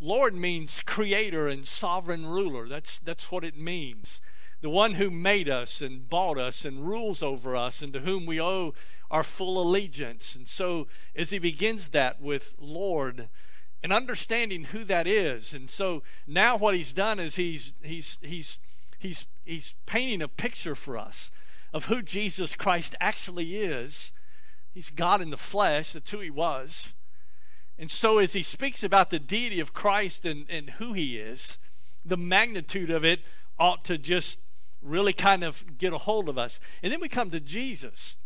Lord 0.00 0.34
means 0.34 0.80
creator 0.80 1.46
and 1.46 1.66
sovereign 1.66 2.26
ruler. 2.26 2.68
That's, 2.68 2.98
that's 2.98 3.30
what 3.30 3.44
it 3.44 3.56
means. 3.56 4.20
The 4.60 4.70
one 4.70 4.94
who 4.94 5.10
made 5.10 5.48
us 5.48 5.80
and 5.80 6.08
bought 6.08 6.38
us 6.38 6.64
and 6.64 6.86
rules 6.88 7.22
over 7.22 7.54
us 7.54 7.82
and 7.82 7.92
to 7.92 8.00
whom 8.00 8.26
we 8.26 8.40
owe 8.40 8.74
our 9.10 9.22
full 9.22 9.60
allegiance. 9.60 10.34
And 10.34 10.48
so, 10.48 10.88
as 11.14 11.30
he 11.30 11.38
begins 11.38 11.90
that 11.90 12.20
with 12.20 12.54
Lord, 12.58 13.28
and 13.82 13.92
understanding 13.92 14.64
who 14.64 14.84
that 14.84 15.06
is. 15.06 15.52
And 15.52 15.68
so 15.68 16.02
now 16.26 16.56
what 16.56 16.74
he's 16.74 16.92
done 16.92 17.18
is 17.18 17.36
he's 17.36 17.72
he's 17.82 18.18
he's 18.22 18.58
he's 19.02 19.26
he's 19.44 19.74
painting 19.86 20.22
a 20.22 20.28
picture 20.28 20.74
for 20.74 20.96
us 20.96 21.30
of 21.72 21.86
who 21.86 22.02
Jesus 22.02 22.54
Christ 22.54 22.94
actually 23.00 23.56
is. 23.56 24.12
He's 24.72 24.90
God 24.90 25.20
in 25.20 25.30
the 25.30 25.36
flesh, 25.36 25.92
that's 25.92 26.10
who 26.10 26.20
he 26.20 26.30
was. 26.30 26.94
And 27.78 27.90
so, 27.90 28.18
as 28.18 28.32
he 28.32 28.42
speaks 28.42 28.82
about 28.82 29.10
the 29.10 29.18
deity 29.18 29.60
of 29.60 29.74
Christ 29.74 30.24
and, 30.24 30.46
and 30.48 30.70
who 30.70 30.92
he 30.92 31.18
is, 31.18 31.58
the 32.04 32.16
magnitude 32.16 32.90
of 32.90 33.04
it 33.04 33.20
ought 33.58 33.84
to 33.84 33.98
just 33.98 34.38
really 34.80 35.12
kind 35.12 35.42
of 35.42 35.78
get 35.78 35.92
a 35.92 35.98
hold 35.98 36.28
of 36.28 36.38
us. 36.38 36.60
And 36.82 36.92
then 36.92 37.00
we 37.00 37.08
come 37.08 37.30
to 37.30 37.40
Jesus. 37.40 38.16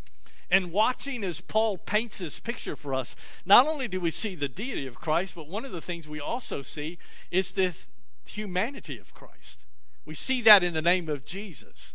And 0.50 0.70
watching 0.70 1.24
as 1.24 1.40
Paul 1.40 1.76
paints 1.76 2.18
this 2.18 2.38
picture 2.38 2.76
for 2.76 2.94
us, 2.94 3.16
not 3.44 3.66
only 3.66 3.88
do 3.88 4.00
we 4.00 4.12
see 4.12 4.34
the 4.34 4.48
deity 4.48 4.86
of 4.86 4.94
Christ, 4.94 5.34
but 5.34 5.48
one 5.48 5.64
of 5.64 5.72
the 5.72 5.80
things 5.80 6.08
we 6.08 6.20
also 6.20 6.62
see 6.62 6.98
is 7.30 7.52
this 7.52 7.88
humanity 8.24 8.98
of 8.98 9.12
Christ. 9.12 9.66
We 10.06 10.14
see 10.14 10.40
that 10.42 10.62
in 10.62 10.72
the 10.72 10.80
name 10.80 11.08
of 11.08 11.24
Jesus. 11.24 11.94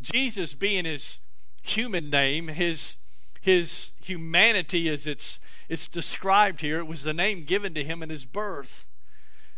Jesus 0.00 0.54
being 0.54 0.84
his 0.84 1.18
human 1.62 2.08
name, 2.08 2.48
his 2.48 2.96
his 3.40 3.92
humanity 4.02 4.88
as 4.88 5.06
it's 5.06 5.40
it's 5.68 5.88
described 5.88 6.60
here, 6.60 6.78
it 6.78 6.86
was 6.86 7.02
the 7.02 7.14
name 7.14 7.44
given 7.44 7.74
to 7.74 7.84
him 7.84 8.02
in 8.02 8.10
his 8.10 8.24
birth. 8.24 8.86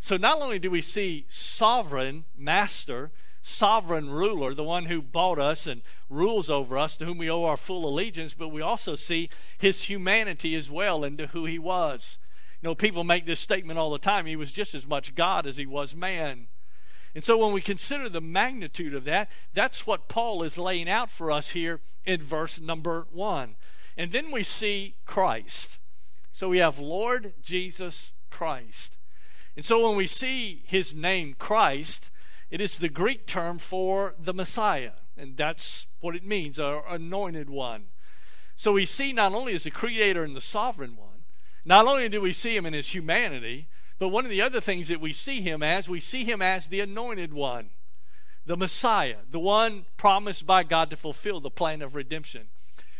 So 0.01 0.17
not 0.17 0.41
only 0.41 0.59
do 0.59 0.71
we 0.71 0.81
see 0.81 1.27
sovereign 1.29 2.25
master, 2.37 3.13
sovereign 3.43 4.11
ruler, 4.11 4.55
the 4.55 4.65
one 4.65 4.87
who 4.87 5.01
bought 5.01 5.39
us 5.39 5.67
and 5.67 5.83
rules 6.09 6.51
over 6.51 6.77
us, 6.77 6.97
to 6.97 7.05
whom 7.05 7.19
we 7.19 7.31
owe 7.31 7.45
our 7.45 7.57
full 7.57 7.87
allegiance, 7.89 8.35
but 8.35 8.49
we 8.49 8.61
also 8.61 8.95
see 8.95 9.29
his 9.59 9.85
humanity 9.85 10.55
as 10.55 10.71
well 10.71 11.05
into 11.05 11.29
who 11.29 11.45
he 11.45 11.59
was. 11.59 12.19
You 12.61 12.69
know, 12.69 12.75
people 12.75 13.05
make 13.05 13.27
this 13.27 13.41
statement 13.41 13.79
all 13.79 13.91
the 13.91 13.99
time. 13.99 14.27
He 14.27 14.37
was 14.37 14.53
just 14.53 14.75
as 14.75 14.87
much 14.87 15.15
God 15.15 15.47
as 15.47 15.57
he 15.57 15.67
was 15.67 15.95
man. 15.95 16.47
And 17.15 17.25
so 17.25 17.37
when 17.37 17.53
we 17.53 17.61
consider 17.61 18.09
the 18.09 18.21
magnitude 18.21 18.95
of 18.95 19.05
that, 19.05 19.29
that's 19.53 19.87
what 19.87 20.09
Paul 20.09 20.43
is 20.43 20.57
laying 20.57 20.89
out 20.89 21.11
for 21.11 21.31
us 21.31 21.51
here 21.51 21.81
in 22.05 22.23
verse 22.23 22.61
number 22.61 23.07
one. 23.13 23.57
And 23.97 24.13
then 24.13 24.31
we 24.31 24.43
see 24.43 24.97
Christ. 25.05 25.79
So 26.33 26.49
we 26.49 26.59
have 26.59 26.79
Lord 26.79 27.35
Jesus 27.43 28.13
Christ. 28.31 28.99
And 29.55 29.65
so 29.65 29.87
when 29.87 29.97
we 29.97 30.07
see 30.07 30.63
his 30.67 30.95
name 30.95 31.35
Christ, 31.39 32.11
it 32.51 32.61
is 32.61 32.79
the 32.79 32.89
Greek 32.89 33.27
term 33.27 33.59
for 33.59 34.15
the 34.19 34.33
Messiah. 34.33 34.93
And 35.17 35.37
that's 35.37 35.87
what 36.01 36.17
it 36.17 36.27
means, 36.27 36.59
our 36.59 36.83
anointed 36.89 37.51
one. 37.51 37.87
So 38.57 38.73
we 38.73 38.87
see 38.87 39.13
not 39.13 39.35
only 39.35 39.55
as 39.55 39.65
the 39.65 39.71
creator 39.71 40.25
and 40.25 40.35
the 40.35 40.41
sovereign 40.41 40.97
one, 40.97 41.25
not 41.65 41.87
only 41.87 42.09
do 42.09 42.21
we 42.21 42.33
see 42.33 42.57
him 42.57 42.67
in 42.67 42.73
his 42.73 42.95
humanity, 42.95 43.69
but 44.03 44.09
one 44.09 44.25
of 44.25 44.33
the 44.33 44.43
other 44.43 44.61
things 44.61 44.89
that 44.89 45.01
we 45.01 45.13
see 45.13 45.43
him 45.43 45.63
as, 45.63 45.89
we 45.89 46.01
see 46.01 46.25
him 46.25 46.43
as 46.43 46.67
the 46.67 46.81
anointed 46.81 47.33
one, 47.33 47.71
the 48.45 48.57
Messiah, 48.57 49.19
the 49.31 49.39
one 49.39 49.87
promised 49.97 50.45
by 50.45 50.65
God 50.65 50.91
to 50.91 50.97
fulfill 50.97 51.39
the 51.39 51.53
plan 51.53 51.83
of 51.83 51.95
redemption. 51.95 52.49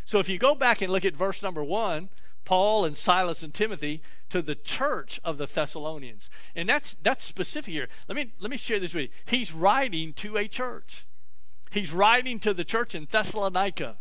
So 0.05 0.21
if 0.21 0.29
you 0.29 0.39
go 0.39 0.55
back 0.55 0.81
and 0.81 0.93
look 0.93 1.05
at 1.05 1.17
verse 1.17 1.43
number 1.43 1.65
one, 1.65 2.09
Paul 2.45 2.85
and 2.85 2.97
Silas 2.97 3.43
and 3.43 3.53
Timothy 3.53 4.01
to 4.31 4.43
the 4.43 4.55
church 4.55 5.19
of 5.25 5.39
the 5.39 5.47
Thessalonians. 5.47 6.31
And 6.55 6.69
that's 6.69 6.97
that's 7.03 7.25
specific 7.25 7.75
here. 7.75 7.89
Let 8.07 8.15
me 8.15 8.31
let 8.39 8.53
me 8.53 8.57
share 8.57 8.79
this 8.79 8.95
with 8.95 9.03
you. 9.03 9.09
He's 9.25 9.53
writing 9.53 10.13
to 10.13 10.37
a 10.37 10.47
church. 10.47 11.05
He's 11.73 11.93
writing 11.93 12.39
to 12.39 12.55
the 12.55 12.65
church 12.65 12.95
in 12.95 13.09
Thessalonica. 13.11 13.97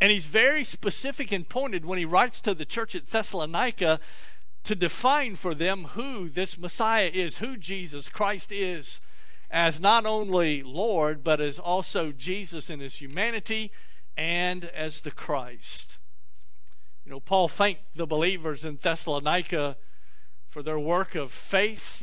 And 0.00 0.10
he's 0.10 0.26
very 0.26 0.64
specific 0.64 1.30
and 1.30 1.48
pointed 1.48 1.84
when 1.84 2.00
he 2.00 2.04
writes 2.04 2.40
to 2.40 2.54
the 2.54 2.64
church 2.64 2.96
at 2.96 3.06
Thessalonica 3.06 4.00
to 4.64 4.74
define 4.74 5.36
for 5.36 5.54
them 5.54 5.84
who 5.92 6.28
this 6.28 6.58
Messiah 6.58 7.10
is, 7.12 7.38
who 7.38 7.56
Jesus 7.56 8.08
Christ 8.08 8.50
is, 8.50 9.00
as 9.50 9.78
not 9.78 10.06
only 10.06 10.62
Lord, 10.62 11.22
but 11.22 11.40
as 11.40 11.58
also 11.58 12.12
Jesus 12.12 12.70
in 12.70 12.80
his 12.80 12.96
humanity 12.96 13.70
and 14.16 14.64
as 14.64 15.00
the 15.00 15.10
Christ. 15.10 15.98
You 17.04 17.12
know, 17.12 17.20
Paul 17.20 17.48
thanked 17.48 17.82
the 17.94 18.06
believers 18.06 18.64
in 18.64 18.78
Thessalonica 18.80 19.76
for 20.48 20.62
their 20.62 20.78
work 20.78 21.14
of 21.14 21.30
faith, 21.30 22.02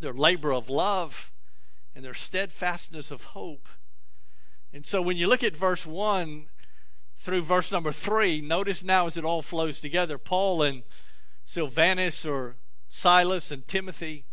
their 0.00 0.12
labor 0.12 0.52
of 0.52 0.70
love, 0.70 1.32
and 1.94 2.04
their 2.04 2.14
steadfastness 2.14 3.10
of 3.10 3.24
hope. 3.24 3.68
And 4.72 4.86
so 4.86 5.02
when 5.02 5.16
you 5.16 5.26
look 5.26 5.42
at 5.42 5.56
verse 5.56 5.84
1 5.84 6.46
through 7.18 7.42
verse 7.42 7.72
number 7.72 7.90
3, 7.90 8.42
notice 8.42 8.84
now 8.84 9.06
as 9.06 9.16
it 9.16 9.24
all 9.24 9.42
flows 9.42 9.80
together, 9.80 10.18
Paul 10.18 10.62
and 10.62 10.82
Silvanus 11.46 12.26
or 12.26 12.56
Silas 12.88 13.50
and 13.50 13.66
Timothy 13.66 14.26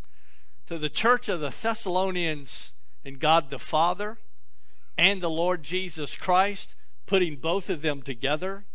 to 0.65 0.77
the 0.77 0.89
church 0.89 1.29
of 1.29 1.39
the 1.39 1.49
Thessalonians 1.49 2.73
in 3.05 3.19
God 3.19 3.51
the 3.51 3.59
Father 3.59 4.17
and 4.97 5.21
the 5.21 5.29
Lord 5.29 5.63
Jesus 5.63 6.15
Christ, 6.15 6.75
putting 7.05 7.37
both 7.37 7.69
of 7.69 7.81
them 7.81 8.01
together. 8.01 8.65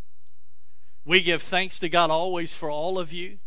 We 1.04 1.21
give 1.21 1.42
thanks 1.42 1.78
to 1.80 1.88
God 1.88 2.11
always 2.11 2.54
for 2.54 2.71
all 2.71 2.99
of 2.99 3.12
you, 3.12 3.38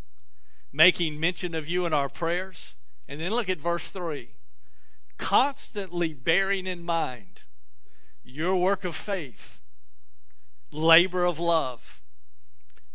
making 0.73 1.19
mention 1.19 1.55
of 1.55 1.69
you 1.69 1.85
in 1.85 1.93
our 1.93 2.09
prayers. 2.09 2.75
And 3.07 3.21
then 3.21 3.31
look 3.31 3.49
at 3.49 3.59
verse 3.59 3.89
3 3.89 4.29
constantly 5.17 6.13
bearing 6.13 6.65
in 6.65 6.83
mind 6.83 7.43
your 8.23 8.55
work 8.55 8.83
of 8.83 8.95
faith, 8.95 9.59
labor 10.71 11.25
of 11.25 11.39
love, 11.39 12.00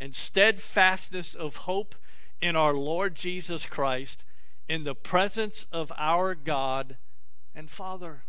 and 0.01 0.15
steadfastness 0.15 1.35
of 1.35 1.57
hope 1.57 1.95
in 2.41 2.57
our 2.57 2.75
Lord 2.75 3.15
Jesus 3.15 3.67
Christ 3.67 4.25
in 4.69 4.85
the 4.85 4.95
presence 4.95 5.67
of 5.73 5.93
our 5.97 6.35
God 6.35 6.97
and 7.55 7.71
Father. 7.71 8.25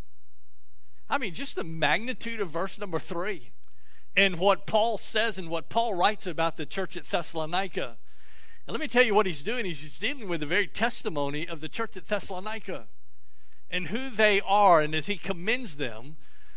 I 1.09 1.17
mean, 1.17 1.33
just 1.33 1.55
the 1.55 1.63
magnitude 1.63 2.39
of 2.39 2.49
verse 2.49 2.77
number 2.77 2.99
three 2.99 3.51
and 4.15 4.39
what 4.39 4.65
Paul 4.65 4.97
says 4.97 5.37
and 5.37 5.49
what 5.49 5.69
Paul 5.69 5.95
writes 5.95 6.25
about 6.25 6.57
the 6.57 6.65
church 6.65 6.97
at 6.97 7.05
Thessalonica. 7.05 7.97
And 8.65 8.73
let 8.73 8.81
me 8.81 8.87
tell 8.87 9.03
you 9.03 9.13
what 9.13 9.25
he's 9.25 9.43
doing. 9.43 9.65
He's 9.65 9.97
dealing 9.97 10.27
with 10.27 10.41
the 10.41 10.45
very 10.45 10.67
testimony 10.67 11.47
of 11.47 11.61
the 11.61 11.69
church 11.69 11.95
at 11.95 12.07
Thessalonica 12.07 12.87
and 13.69 13.87
who 13.87 14.09
they 14.09 14.41
are, 14.41 14.81
and 14.81 14.95
as 14.95 15.07
he 15.07 15.17
commends 15.17 15.75
them 15.75 16.15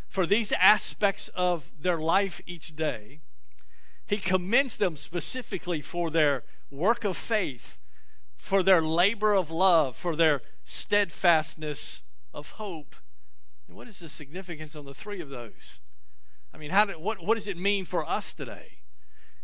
for 0.08 0.26
these 0.26 0.52
aspects 0.52 1.28
of 1.34 1.70
their 1.80 1.98
life 1.98 2.40
each 2.46 2.76
day, 2.76 3.20
he 4.10 4.18
commends 4.18 4.76
them 4.76 4.96
specifically 4.96 5.80
for 5.80 6.10
their 6.10 6.42
work 6.68 7.04
of 7.04 7.16
faith, 7.16 7.78
for 8.36 8.60
their 8.60 8.82
labor 8.82 9.34
of 9.34 9.52
love, 9.52 9.96
for 9.96 10.16
their 10.16 10.42
steadfastness 10.64 12.02
of 12.34 12.50
hope. 12.52 12.96
And 13.68 13.76
what 13.76 13.86
is 13.86 14.00
the 14.00 14.08
significance 14.08 14.74
on 14.74 14.84
the 14.84 14.94
three 14.94 15.20
of 15.20 15.28
those? 15.28 15.78
I 16.52 16.58
mean, 16.58 16.72
how 16.72 16.86
do, 16.86 16.98
what, 16.98 17.24
what 17.24 17.36
does 17.36 17.46
it 17.46 17.56
mean 17.56 17.84
for 17.84 18.04
us 18.04 18.34
today? 18.34 18.78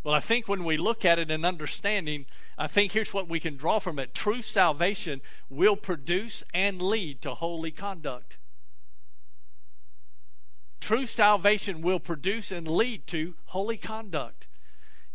Well, 0.02 0.14
I 0.14 0.18
think 0.18 0.48
when 0.48 0.64
we 0.64 0.76
look 0.76 1.04
at 1.04 1.20
it 1.20 1.30
in 1.30 1.44
understanding, 1.44 2.26
I 2.58 2.66
think 2.66 2.90
here's 2.90 3.14
what 3.14 3.28
we 3.28 3.38
can 3.38 3.56
draw 3.56 3.78
from 3.78 4.00
it. 4.00 4.16
True 4.16 4.42
salvation 4.42 5.20
will 5.48 5.76
produce 5.76 6.42
and 6.52 6.82
lead 6.82 7.22
to 7.22 7.34
holy 7.34 7.70
conduct. 7.70 8.38
True 10.80 11.06
salvation 11.06 11.82
will 11.82 12.00
produce 12.00 12.50
and 12.50 12.66
lead 12.66 13.06
to 13.06 13.34
holy 13.46 13.76
conduct. 13.76 14.45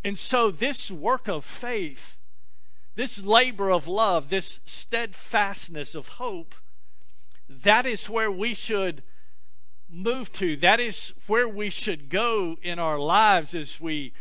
And 0.03 0.17
so, 0.17 0.51
this 0.51 0.91
work 0.91 1.27
of 1.27 1.45
faith, 1.45 2.19
this 2.95 3.23
labor 3.23 3.71
of 3.71 3.87
love, 3.87 4.29
this 4.29 4.59
steadfastness 4.65 5.95
of 5.95 6.09
hope, 6.09 6.55
that 7.47 7.85
is 7.85 8.09
where 8.09 8.31
we 8.31 8.53
should 8.53 9.03
move 9.89 10.31
to. 10.33 10.55
That 10.57 10.79
is 10.79 11.13
where 11.27 11.47
we 11.47 11.69
should 11.69 12.09
go 12.09 12.57
in 12.61 12.79
our 12.79 12.97
lives 12.97 13.53
as 13.53 13.79
we 13.79 14.13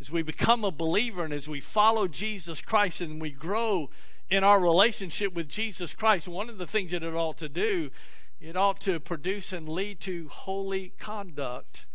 as 0.00 0.12
we 0.12 0.22
become 0.22 0.64
a 0.64 0.70
believer 0.70 1.24
and 1.24 1.34
as 1.34 1.48
we 1.48 1.60
follow 1.60 2.06
Jesus 2.06 2.60
Christ 2.60 3.00
and 3.00 3.20
we 3.20 3.30
grow 3.30 3.90
in 4.30 4.44
our 4.44 4.60
relationship 4.60 5.34
with 5.34 5.48
Jesus 5.48 5.92
Christ. 5.92 6.28
One 6.28 6.48
of 6.48 6.58
the 6.58 6.68
things 6.68 6.92
that 6.92 7.02
it 7.02 7.14
ought 7.14 7.38
to 7.38 7.48
do, 7.48 7.90
it 8.40 8.56
ought 8.56 8.80
to 8.82 9.00
produce 9.00 9.52
and 9.52 9.68
lead 9.68 10.00
to 10.02 10.28
holy 10.28 10.92
conduct. 10.98 11.86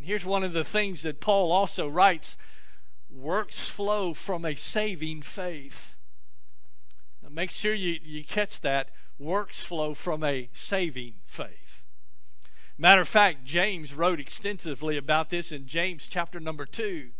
And 0.00 0.06
here's 0.06 0.24
one 0.24 0.44
of 0.44 0.54
the 0.54 0.64
things 0.64 1.02
that 1.02 1.20
Paul 1.20 1.52
also 1.52 1.86
writes 1.86 2.38
works 3.10 3.68
flow 3.68 4.14
from 4.14 4.46
a 4.46 4.54
saving 4.54 5.20
faith. 5.20 5.94
Now 7.22 7.28
make 7.28 7.50
sure 7.50 7.74
you, 7.74 7.98
you 8.02 8.24
catch 8.24 8.62
that 8.62 8.92
works 9.18 9.62
flow 9.62 9.92
from 9.92 10.24
a 10.24 10.48
saving 10.54 11.16
faith. 11.26 11.84
Matter 12.78 13.02
of 13.02 13.08
fact, 13.08 13.44
James 13.44 13.92
wrote 13.92 14.18
extensively 14.18 14.96
about 14.96 15.28
this 15.28 15.52
in 15.52 15.66
James 15.66 16.06
chapter 16.06 16.40
number 16.40 16.64
2 16.64 17.10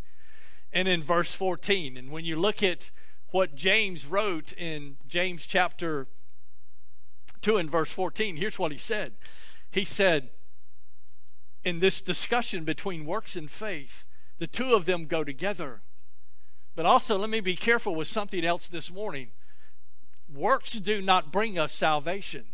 and 0.73 0.89
in 0.89 1.03
verse 1.03 1.35
14. 1.35 1.99
And 1.99 2.11
when 2.11 2.25
you 2.25 2.39
look 2.39 2.63
at 2.63 2.91
what 3.29 3.57
James 3.57 4.07
wrote 4.07 4.55
in 4.55 4.97
James 5.07 5.45
chapter 5.45 6.07
2 7.43 7.59
and 7.59 7.71
verse 7.71 7.91
14, 7.91 8.37
here's 8.37 8.59
what 8.59 8.73
he 8.73 8.79
said. 8.79 9.17
He 9.71 9.85
said, 9.85 10.31
in 11.65 11.81
this 11.81 12.01
discussion 12.01 12.65
between 12.65 13.07
works 13.07 13.37
and 13.37 13.51
faith, 13.51 14.07
the 14.39 14.47
two 14.47 14.75
of 14.75 14.87
them 14.87 15.07
go 15.07 15.25
together. 15.25 15.83
But 16.75 16.87
also, 16.87 17.19
let 17.19 17.31
me 17.31 17.41
be 17.41 17.57
careful 17.57 17.95
with 17.95 18.09
something 18.09 18.45
else 18.45 18.69
this 18.69 18.91
morning. 18.91 19.29
Works 20.33 20.73
do 20.75 21.03
not 21.03 21.33
bring 21.33 21.59
us 21.59 21.73
salvation. 21.73 22.45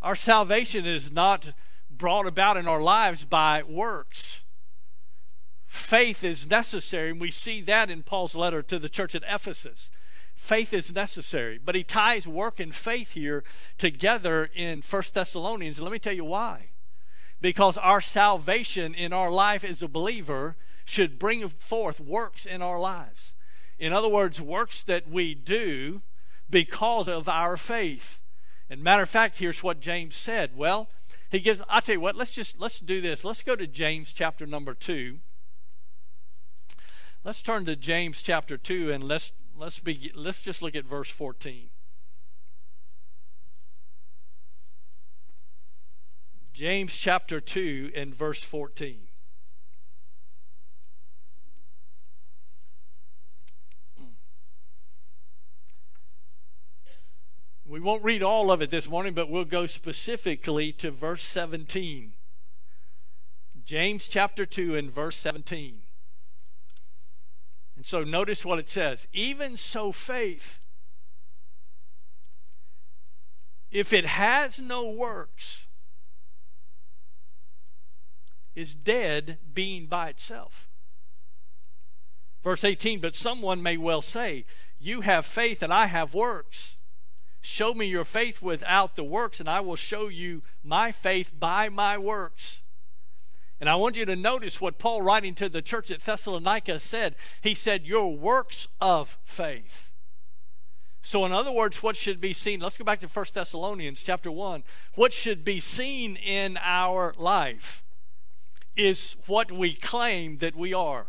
Our 0.00 0.16
salvation 0.16 0.86
is 0.86 1.12
not 1.12 1.52
brought 1.90 2.26
about 2.26 2.56
in 2.56 2.66
our 2.66 2.80
lives 2.80 3.24
by 3.24 3.62
works. 3.62 4.42
faith 5.66 6.24
is 6.24 6.48
necessary, 6.48 7.10
and 7.10 7.20
we 7.20 7.30
see 7.30 7.60
that 7.60 7.90
in 7.90 8.02
Paul's 8.02 8.34
letter 8.34 8.62
to 8.62 8.78
the 8.78 8.88
church 8.88 9.14
at 9.14 9.22
Ephesus. 9.28 9.90
Faith 10.34 10.72
is 10.72 10.92
necessary, 10.92 11.58
but 11.58 11.74
he 11.74 11.84
ties 11.84 12.26
work 12.26 12.58
and 12.58 12.74
faith 12.74 13.12
here 13.12 13.44
together 13.76 14.50
in 14.54 14.82
First 14.82 15.14
Thessalonians. 15.14 15.78
Let 15.78 15.92
me 15.92 15.98
tell 15.98 16.14
you 16.14 16.24
why. 16.24 16.69
Because 17.40 17.76
our 17.78 18.00
salvation 18.00 18.94
in 18.94 19.12
our 19.12 19.30
life 19.30 19.64
as 19.64 19.82
a 19.82 19.88
believer 19.88 20.56
should 20.84 21.18
bring 21.18 21.48
forth 21.48 22.00
works 22.00 22.44
in 22.44 22.62
our 22.62 22.78
lives. 22.78 23.34
In 23.78 23.92
other 23.92 24.08
words, 24.08 24.40
works 24.40 24.82
that 24.82 25.08
we 25.08 25.34
do 25.34 26.02
because 26.50 27.08
of 27.08 27.28
our 27.28 27.56
faith. 27.56 28.20
And 28.68 28.82
matter 28.82 29.02
of 29.02 29.08
fact, 29.08 29.38
here's 29.38 29.62
what 29.62 29.80
James 29.80 30.16
said. 30.16 30.56
Well, 30.56 30.88
he 31.30 31.40
gives 31.40 31.62
I 31.68 31.80
tell 31.80 31.94
you 31.94 32.00
what, 32.00 32.16
let's 32.16 32.32
just 32.32 32.60
let's 32.60 32.80
do 32.80 33.00
this. 33.00 33.24
Let's 33.24 33.42
go 33.42 33.56
to 33.56 33.66
James 33.66 34.12
chapter 34.12 34.46
number 34.46 34.74
2. 34.74 35.18
Let's 37.24 37.42
turn 37.42 37.64
to 37.66 37.76
James 37.76 38.20
chapter 38.20 38.56
2 38.56 38.92
and 38.92 39.04
let's 39.04 39.32
let's 39.56 39.78
be 39.78 40.12
let's 40.14 40.40
just 40.40 40.60
look 40.60 40.74
at 40.74 40.84
verse 40.84 41.10
14. 41.10 41.68
James 46.60 46.94
chapter 46.94 47.40
2 47.40 47.92
and 47.96 48.14
verse 48.14 48.42
14. 48.44 48.98
We 57.64 57.80
won't 57.80 58.04
read 58.04 58.22
all 58.22 58.52
of 58.52 58.60
it 58.60 58.70
this 58.70 58.86
morning, 58.86 59.14
but 59.14 59.30
we'll 59.30 59.46
go 59.46 59.64
specifically 59.64 60.70
to 60.72 60.90
verse 60.90 61.22
17. 61.22 62.12
James 63.64 64.06
chapter 64.06 64.44
2 64.44 64.76
and 64.76 64.90
verse 64.90 65.16
17. 65.16 65.80
And 67.74 67.86
so 67.86 68.04
notice 68.04 68.44
what 68.44 68.58
it 68.58 68.68
says. 68.68 69.08
Even 69.14 69.56
so, 69.56 69.92
faith, 69.92 70.60
if 73.70 73.94
it 73.94 74.04
has 74.04 74.60
no 74.60 74.90
works, 74.90 75.66
is 78.54 78.74
dead 78.74 79.38
being 79.54 79.86
by 79.86 80.08
itself. 80.08 80.68
Verse 82.42 82.64
18, 82.64 83.00
but 83.00 83.14
someone 83.14 83.62
may 83.62 83.76
well 83.76 84.02
say, 84.02 84.44
You 84.78 85.02
have 85.02 85.26
faith 85.26 85.62
and 85.62 85.72
I 85.72 85.86
have 85.86 86.14
works. 86.14 86.76
Show 87.42 87.74
me 87.74 87.86
your 87.86 88.04
faith 88.04 88.42
without 88.42 88.96
the 88.96 89.04
works, 89.04 89.40
and 89.40 89.48
I 89.48 89.60
will 89.60 89.76
show 89.76 90.08
you 90.08 90.42
my 90.62 90.92
faith 90.92 91.32
by 91.38 91.68
my 91.68 91.96
works. 91.96 92.60
And 93.60 93.68
I 93.68 93.74
want 93.76 93.96
you 93.96 94.04
to 94.06 94.16
notice 94.16 94.60
what 94.60 94.78
Paul, 94.78 95.02
writing 95.02 95.34
to 95.36 95.48
the 95.48 95.62
church 95.62 95.90
at 95.90 96.00
Thessalonica, 96.00 96.80
said. 96.80 97.14
He 97.42 97.54
said, 97.54 97.86
Your 97.86 98.14
works 98.14 98.68
of 98.80 99.18
faith. 99.24 99.92
So, 101.02 101.24
in 101.24 101.32
other 101.32 101.52
words, 101.52 101.82
what 101.82 101.96
should 101.96 102.20
be 102.20 102.32
seen? 102.32 102.60
Let's 102.60 102.76
go 102.76 102.84
back 102.84 103.00
to 103.00 103.06
1 103.06 103.26
Thessalonians 103.32 104.02
chapter 104.02 104.30
1. 104.30 104.62
What 104.94 105.12
should 105.12 105.44
be 105.44 105.60
seen 105.60 106.16
in 106.16 106.58
our 106.62 107.14
life 107.16 107.82
is 108.76 109.16
what 109.26 109.50
we 109.52 109.74
claim 109.74 110.38
that 110.38 110.56
we 110.56 110.72
are. 110.72 111.06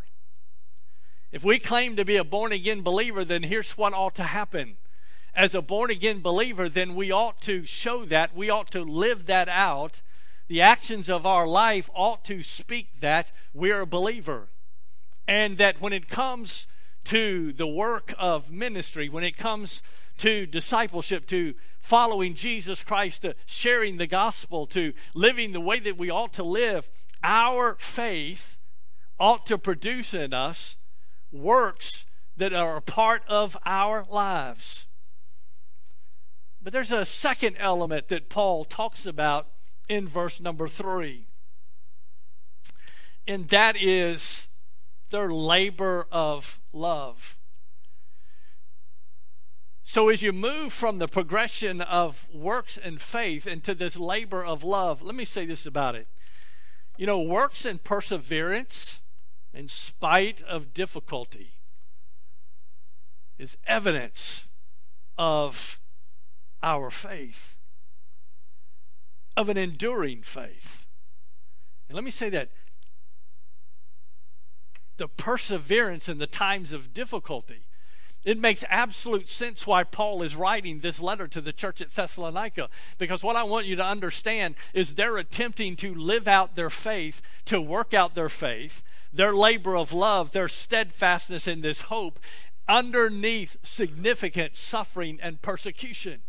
If 1.31 1.43
we 1.43 1.59
claim 1.59 1.95
to 1.95 2.05
be 2.05 2.17
a 2.17 2.23
born 2.23 2.51
again 2.51 2.81
believer, 2.81 3.23
then 3.23 3.43
here's 3.43 3.71
what 3.77 3.93
ought 3.93 4.15
to 4.15 4.23
happen 4.23 4.77
as 5.33 5.55
a 5.55 5.61
born 5.61 5.89
again 5.89 6.21
believer, 6.21 6.67
then 6.67 6.95
we 6.95 7.11
ought 7.11 7.41
to 7.41 7.65
show 7.65 8.05
that. 8.05 8.35
We 8.35 8.49
ought 8.49 8.71
to 8.71 8.81
live 8.83 9.27
that 9.27 9.47
out. 9.47 10.01
The 10.47 10.61
actions 10.61 11.09
of 11.09 11.25
our 11.25 11.47
life 11.47 11.89
ought 11.93 12.25
to 12.25 12.43
speak 12.43 12.99
that 12.99 13.31
we're 13.53 13.81
a 13.81 13.87
believer. 13.87 14.49
And 15.27 15.57
that 15.57 15.79
when 15.79 15.93
it 15.93 16.09
comes 16.09 16.67
to 17.05 17.53
the 17.53 17.67
work 17.67 18.13
of 18.19 18.51
ministry, 18.51 19.07
when 19.07 19.23
it 19.23 19.37
comes 19.37 19.81
to 20.17 20.45
discipleship, 20.45 21.25
to 21.27 21.55
following 21.79 22.35
Jesus 22.35 22.83
Christ, 22.83 23.21
to 23.21 23.35
sharing 23.45 23.97
the 23.97 24.07
gospel, 24.07 24.65
to 24.67 24.93
living 25.15 25.53
the 25.53 25.61
way 25.61 25.79
that 25.79 25.97
we 25.97 26.09
ought 26.09 26.33
to 26.33 26.43
live, 26.43 26.89
our 27.23 27.75
faith 27.79 28.57
ought 29.19 29.45
to 29.45 29.57
produce 29.57 30.13
in 30.13 30.33
us 30.33 30.77
works 31.31 32.05
that 32.37 32.53
are 32.53 32.77
a 32.77 32.81
part 32.81 33.23
of 33.27 33.57
our 33.65 34.05
lives. 34.09 34.87
But 36.61 36.73
there's 36.73 36.91
a 36.91 37.05
second 37.05 37.55
element 37.59 38.07
that 38.09 38.29
Paul 38.29 38.65
talks 38.65 39.05
about 39.05 39.47
in 39.89 40.07
verse 40.07 40.39
number 40.39 40.67
three, 40.67 41.25
and 43.27 43.47
that 43.49 43.75
is 43.79 44.47
their 45.09 45.29
labor 45.29 46.07
of 46.11 46.59
love. 46.71 47.37
So, 49.83 50.07
as 50.09 50.21
you 50.21 50.31
move 50.31 50.71
from 50.71 50.99
the 50.99 51.07
progression 51.07 51.81
of 51.81 52.27
works 52.33 52.77
and 52.77 53.01
faith 53.01 53.45
into 53.45 53.75
this 53.75 53.97
labor 53.97 54.43
of 54.43 54.63
love, 54.63 55.01
let 55.01 55.15
me 55.15 55.25
say 55.25 55.45
this 55.45 55.65
about 55.65 55.95
it. 55.95 56.07
You 57.01 57.07
know, 57.07 57.19
works 57.19 57.65
and 57.65 57.83
perseverance, 57.83 58.99
in 59.55 59.67
spite 59.67 60.43
of 60.43 60.71
difficulty, 60.71 61.53
is 63.39 63.57
evidence 63.65 64.47
of 65.17 65.79
our 66.61 66.91
faith, 66.91 67.55
of 69.35 69.49
an 69.49 69.57
enduring 69.57 70.21
faith. 70.21 70.85
And 71.89 71.95
let 71.95 72.03
me 72.03 72.11
say 72.11 72.29
that 72.29 72.51
the 74.97 75.07
perseverance 75.07 76.07
in 76.07 76.19
the 76.19 76.27
times 76.27 76.71
of 76.71 76.93
difficulty. 76.93 77.65
It 78.23 78.39
makes 78.39 78.63
absolute 78.69 79.29
sense 79.29 79.65
why 79.65 79.83
Paul 79.83 80.21
is 80.21 80.35
writing 80.35 80.79
this 80.79 80.99
letter 80.99 81.27
to 81.27 81.41
the 81.41 81.53
church 81.53 81.81
at 81.81 81.91
Thessalonica. 81.91 82.69
Because 82.99 83.23
what 83.23 83.35
I 83.35 83.43
want 83.43 83.65
you 83.65 83.75
to 83.77 83.85
understand 83.85 84.55
is 84.73 84.93
they're 84.93 85.17
attempting 85.17 85.75
to 85.77 85.95
live 85.95 86.27
out 86.27 86.55
their 86.55 86.69
faith, 86.69 87.21
to 87.45 87.59
work 87.59 87.93
out 87.93 88.13
their 88.13 88.29
faith, 88.29 88.83
their 89.11 89.33
labor 89.33 89.75
of 89.75 89.91
love, 89.91 90.33
their 90.33 90.47
steadfastness 90.47 91.47
in 91.47 91.61
this 91.61 91.81
hope, 91.81 92.19
underneath 92.67 93.57
significant 93.63 94.55
suffering 94.55 95.17
and 95.21 95.41
persecution. 95.41 96.21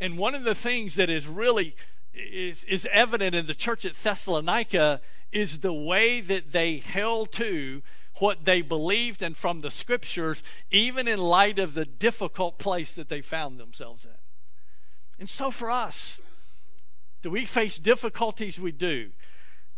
And 0.00 0.16
one 0.16 0.34
of 0.34 0.44
the 0.44 0.54
things 0.54 0.94
that 0.94 1.10
is 1.10 1.26
really 1.26 1.76
is, 2.14 2.64
is 2.64 2.88
evident 2.90 3.34
in 3.34 3.46
the 3.46 3.54
church 3.54 3.84
at 3.84 3.94
Thessalonica 3.94 5.02
is 5.32 5.58
the 5.58 5.72
way 5.72 6.20
that 6.22 6.52
they 6.52 6.78
held 6.78 7.30
to 7.32 7.82
what 8.18 8.44
they 8.44 8.62
believed 8.62 9.22
and 9.22 9.36
from 9.36 9.60
the 9.60 9.70
scriptures, 9.70 10.42
even 10.70 11.06
in 11.06 11.18
light 11.18 11.58
of 11.58 11.74
the 11.74 11.84
difficult 11.84 12.58
place 12.58 12.94
that 12.94 13.08
they 13.08 13.20
found 13.20 13.58
themselves 13.58 14.04
in. 14.04 14.10
And 15.18 15.28
so 15.28 15.50
for 15.50 15.70
us, 15.70 16.20
do 17.22 17.30
we 17.30 17.44
face 17.44 17.78
difficulties? 17.78 18.60
We 18.60 18.72
do. 18.72 19.10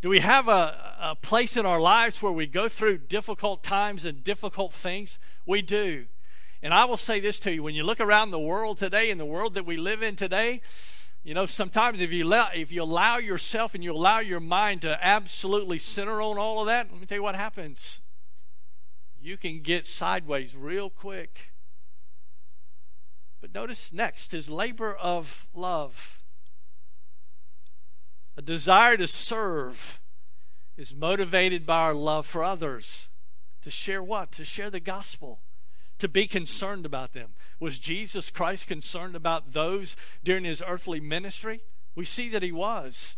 Do 0.01 0.09
we 0.09 0.21
have 0.21 0.49
a, 0.49 0.95
a 1.01 1.17
place 1.17 1.57
in 1.57 1.67
our 1.67 1.81
lives 1.81 2.23
where 2.23 2.33
we 2.33 2.47
go 2.47 2.69
through 2.69 2.99
difficult 2.99 3.63
times 3.65 4.05
and 4.05 4.23
difficult 4.23 4.73
things? 4.73 5.19
We 5.45 5.63
do. 5.63 6.07
And 6.63 6.75
I 6.75 6.85
will 6.85 6.97
say 6.97 7.21
this 7.21 7.39
to 7.41 7.53
you 7.53 7.63
when 7.63 7.75
you 7.75 7.85
look 7.85 8.01
around 8.01 8.31
the 8.31 8.39
world 8.39 8.79
today, 8.79 9.11
in 9.11 9.19
the 9.19 9.25
world 9.25 9.55
that 9.55 9.67
we 9.67 9.77
live 9.77 10.03
in 10.03 10.17
today, 10.17 10.61
you 11.25 11.35
know, 11.35 11.47
sometimes 11.47 12.01
if 12.01 12.13
you 12.13 12.25
allow, 12.25 12.49
if 12.55 12.71
you 12.71 12.83
allow 12.83 13.19
yourself 13.19 13.75
and 13.75 13.83
you 13.83 13.93
allow 13.93 14.21
your 14.21 14.41
mind 14.41 14.83
to 14.83 15.05
absolutely 15.05 15.79
center 15.79 16.23
on 16.23 16.39
all 16.39 16.61
of 16.61 16.67
that, 16.67 16.91
let 16.91 17.01
me 17.01 17.07
tell 17.07 17.19
you 17.19 17.23
what 17.23 17.35
happens. 17.35 18.01
You 19.21 19.37
can 19.37 19.61
get 19.61 19.87
sideways 19.87 20.57
real 20.57 20.91
quick. 20.91 21.53
But 23.41 23.55
notice 23.55 23.93
next 23.93 24.33
his 24.33 24.49
labor 24.49 24.95
of 24.95 25.47
love. 25.55 26.19
A 28.37 28.43
desire 28.43 28.97
to 28.97 29.07
serve 29.07 30.01
is 30.77 30.95
motivated 30.95 31.67
by 31.67 31.81
our 31.81 31.95
love 31.95 32.27
for 32.27 32.45
others. 32.45 33.09
To 33.63 33.71
share 33.71 34.03
what? 34.03 34.33
To 34.33 34.45
share 34.45 34.71
the 34.71 34.81
gospel 34.81 35.41
to 35.99 36.09
be 36.09 36.27
concerned 36.27 36.87
about 36.87 37.13
them. 37.13 37.31
Was 37.61 37.79
Jesus 37.79 38.31
Christ 38.31 38.67
concerned 38.67 39.17
about 39.17 39.53
those 39.53 39.97
during 40.23 40.45
his 40.45 40.63
earthly 40.67 41.01
ministry? 41.01 41.61
We 41.95 42.05
see 42.05 42.29
that 42.31 42.43
he 42.43 42.53
was. 42.53 43.17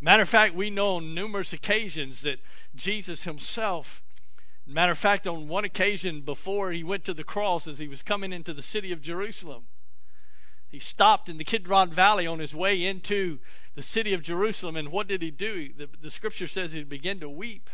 Matter 0.00 0.22
of 0.22 0.28
fact, 0.28 0.54
we 0.54 0.70
know 0.70 0.96
on 0.96 1.14
numerous 1.14 1.52
occasions 1.52 2.22
that 2.22 2.38
Jesus 2.74 3.24
himself, 3.24 4.02
matter 4.72 4.92
of 4.92 4.98
fact, 4.98 5.26
on 5.26 5.48
one 5.48 5.64
occasion 5.64 6.22
before 6.22 6.72
he 6.72 6.82
went 6.82 7.04
to 7.04 7.14
the 7.14 7.24
cross 7.24 7.66
as 7.66 7.78
he 7.78 7.88
was 7.88 8.02
coming 8.02 8.32
into 8.32 8.52
the 8.52 8.62
city 8.62 8.92
of 8.92 9.00
Jerusalem, 9.00 9.64
he 10.68 10.80
stopped 10.80 11.28
in 11.28 11.38
the 11.38 11.44
Kidron 11.44 11.92
Valley 11.92 12.26
on 12.26 12.40
his 12.40 12.54
way 12.54 12.84
into 12.84 13.38
the 13.76 13.82
city 13.82 14.12
of 14.12 14.22
Jerusalem. 14.22 14.76
And 14.76 14.90
what 14.90 15.06
did 15.06 15.22
he 15.22 15.30
do? 15.30 15.72
The, 15.72 15.88
the 16.02 16.10
scripture 16.10 16.48
says 16.48 16.72
he 16.72 16.82
began 16.82 17.20
to 17.20 17.28
weep. 17.28 17.70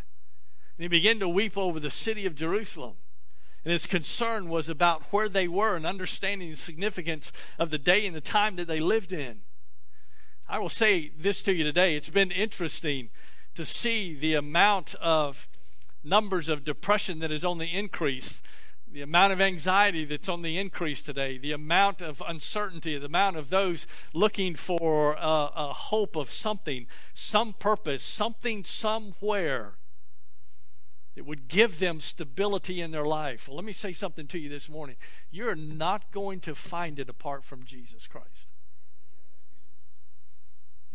And 0.76 0.84
he 0.84 0.88
began 0.88 1.18
to 1.20 1.28
weep 1.28 1.56
over 1.56 1.80
the 1.80 1.90
city 1.90 2.26
of 2.26 2.34
Jerusalem. 2.34 2.94
And 3.64 3.72
his 3.72 3.86
concern 3.86 4.48
was 4.48 4.68
about 4.68 5.04
where 5.12 5.28
they 5.28 5.48
were 5.48 5.76
and 5.76 5.86
understanding 5.86 6.50
the 6.50 6.56
significance 6.56 7.32
of 7.58 7.70
the 7.70 7.78
day 7.78 8.06
and 8.06 8.14
the 8.14 8.20
time 8.20 8.56
that 8.56 8.66
they 8.66 8.80
lived 8.80 9.12
in. 9.12 9.40
I 10.48 10.58
will 10.58 10.68
say 10.68 11.12
this 11.16 11.42
to 11.44 11.54
you 11.54 11.64
today. 11.64 11.96
It's 11.96 12.10
been 12.10 12.32
interesting 12.32 13.10
to 13.54 13.64
see 13.64 14.14
the 14.14 14.34
amount 14.34 14.94
of 14.96 15.48
numbers 16.04 16.48
of 16.48 16.64
depression 16.64 17.18
that 17.20 17.30
is 17.32 17.44
on 17.44 17.58
the 17.58 17.66
increase, 17.66 18.42
the 18.90 19.02
amount 19.02 19.32
of 19.32 19.40
anxiety 19.40 20.04
that's 20.04 20.28
on 20.28 20.42
the 20.42 20.58
increase 20.58 21.02
today, 21.02 21.38
the 21.38 21.52
amount 21.52 22.02
of 22.02 22.22
uncertainty, 22.26 22.98
the 22.98 23.06
amount 23.06 23.36
of 23.36 23.48
those 23.48 23.86
looking 24.12 24.54
for 24.54 25.14
a, 25.14 25.50
a 25.54 25.72
hope 25.72 26.14
of 26.16 26.30
something, 26.30 26.86
some 27.14 27.54
purpose, 27.54 28.02
something 28.02 28.64
somewhere 28.64 29.74
that 31.14 31.26
would 31.26 31.48
give 31.48 31.78
them 31.78 32.00
stability 32.00 32.80
in 32.80 32.90
their 32.90 33.06
life. 33.06 33.48
Well, 33.48 33.56
let 33.56 33.64
me 33.64 33.72
say 33.72 33.92
something 33.92 34.26
to 34.28 34.38
you 34.38 34.48
this 34.48 34.68
morning. 34.68 34.96
You're 35.30 35.54
not 35.54 36.10
going 36.10 36.40
to 36.40 36.54
find 36.54 36.98
it 36.98 37.08
apart 37.08 37.44
from 37.44 37.64
Jesus 37.64 38.06
Christ. 38.06 38.46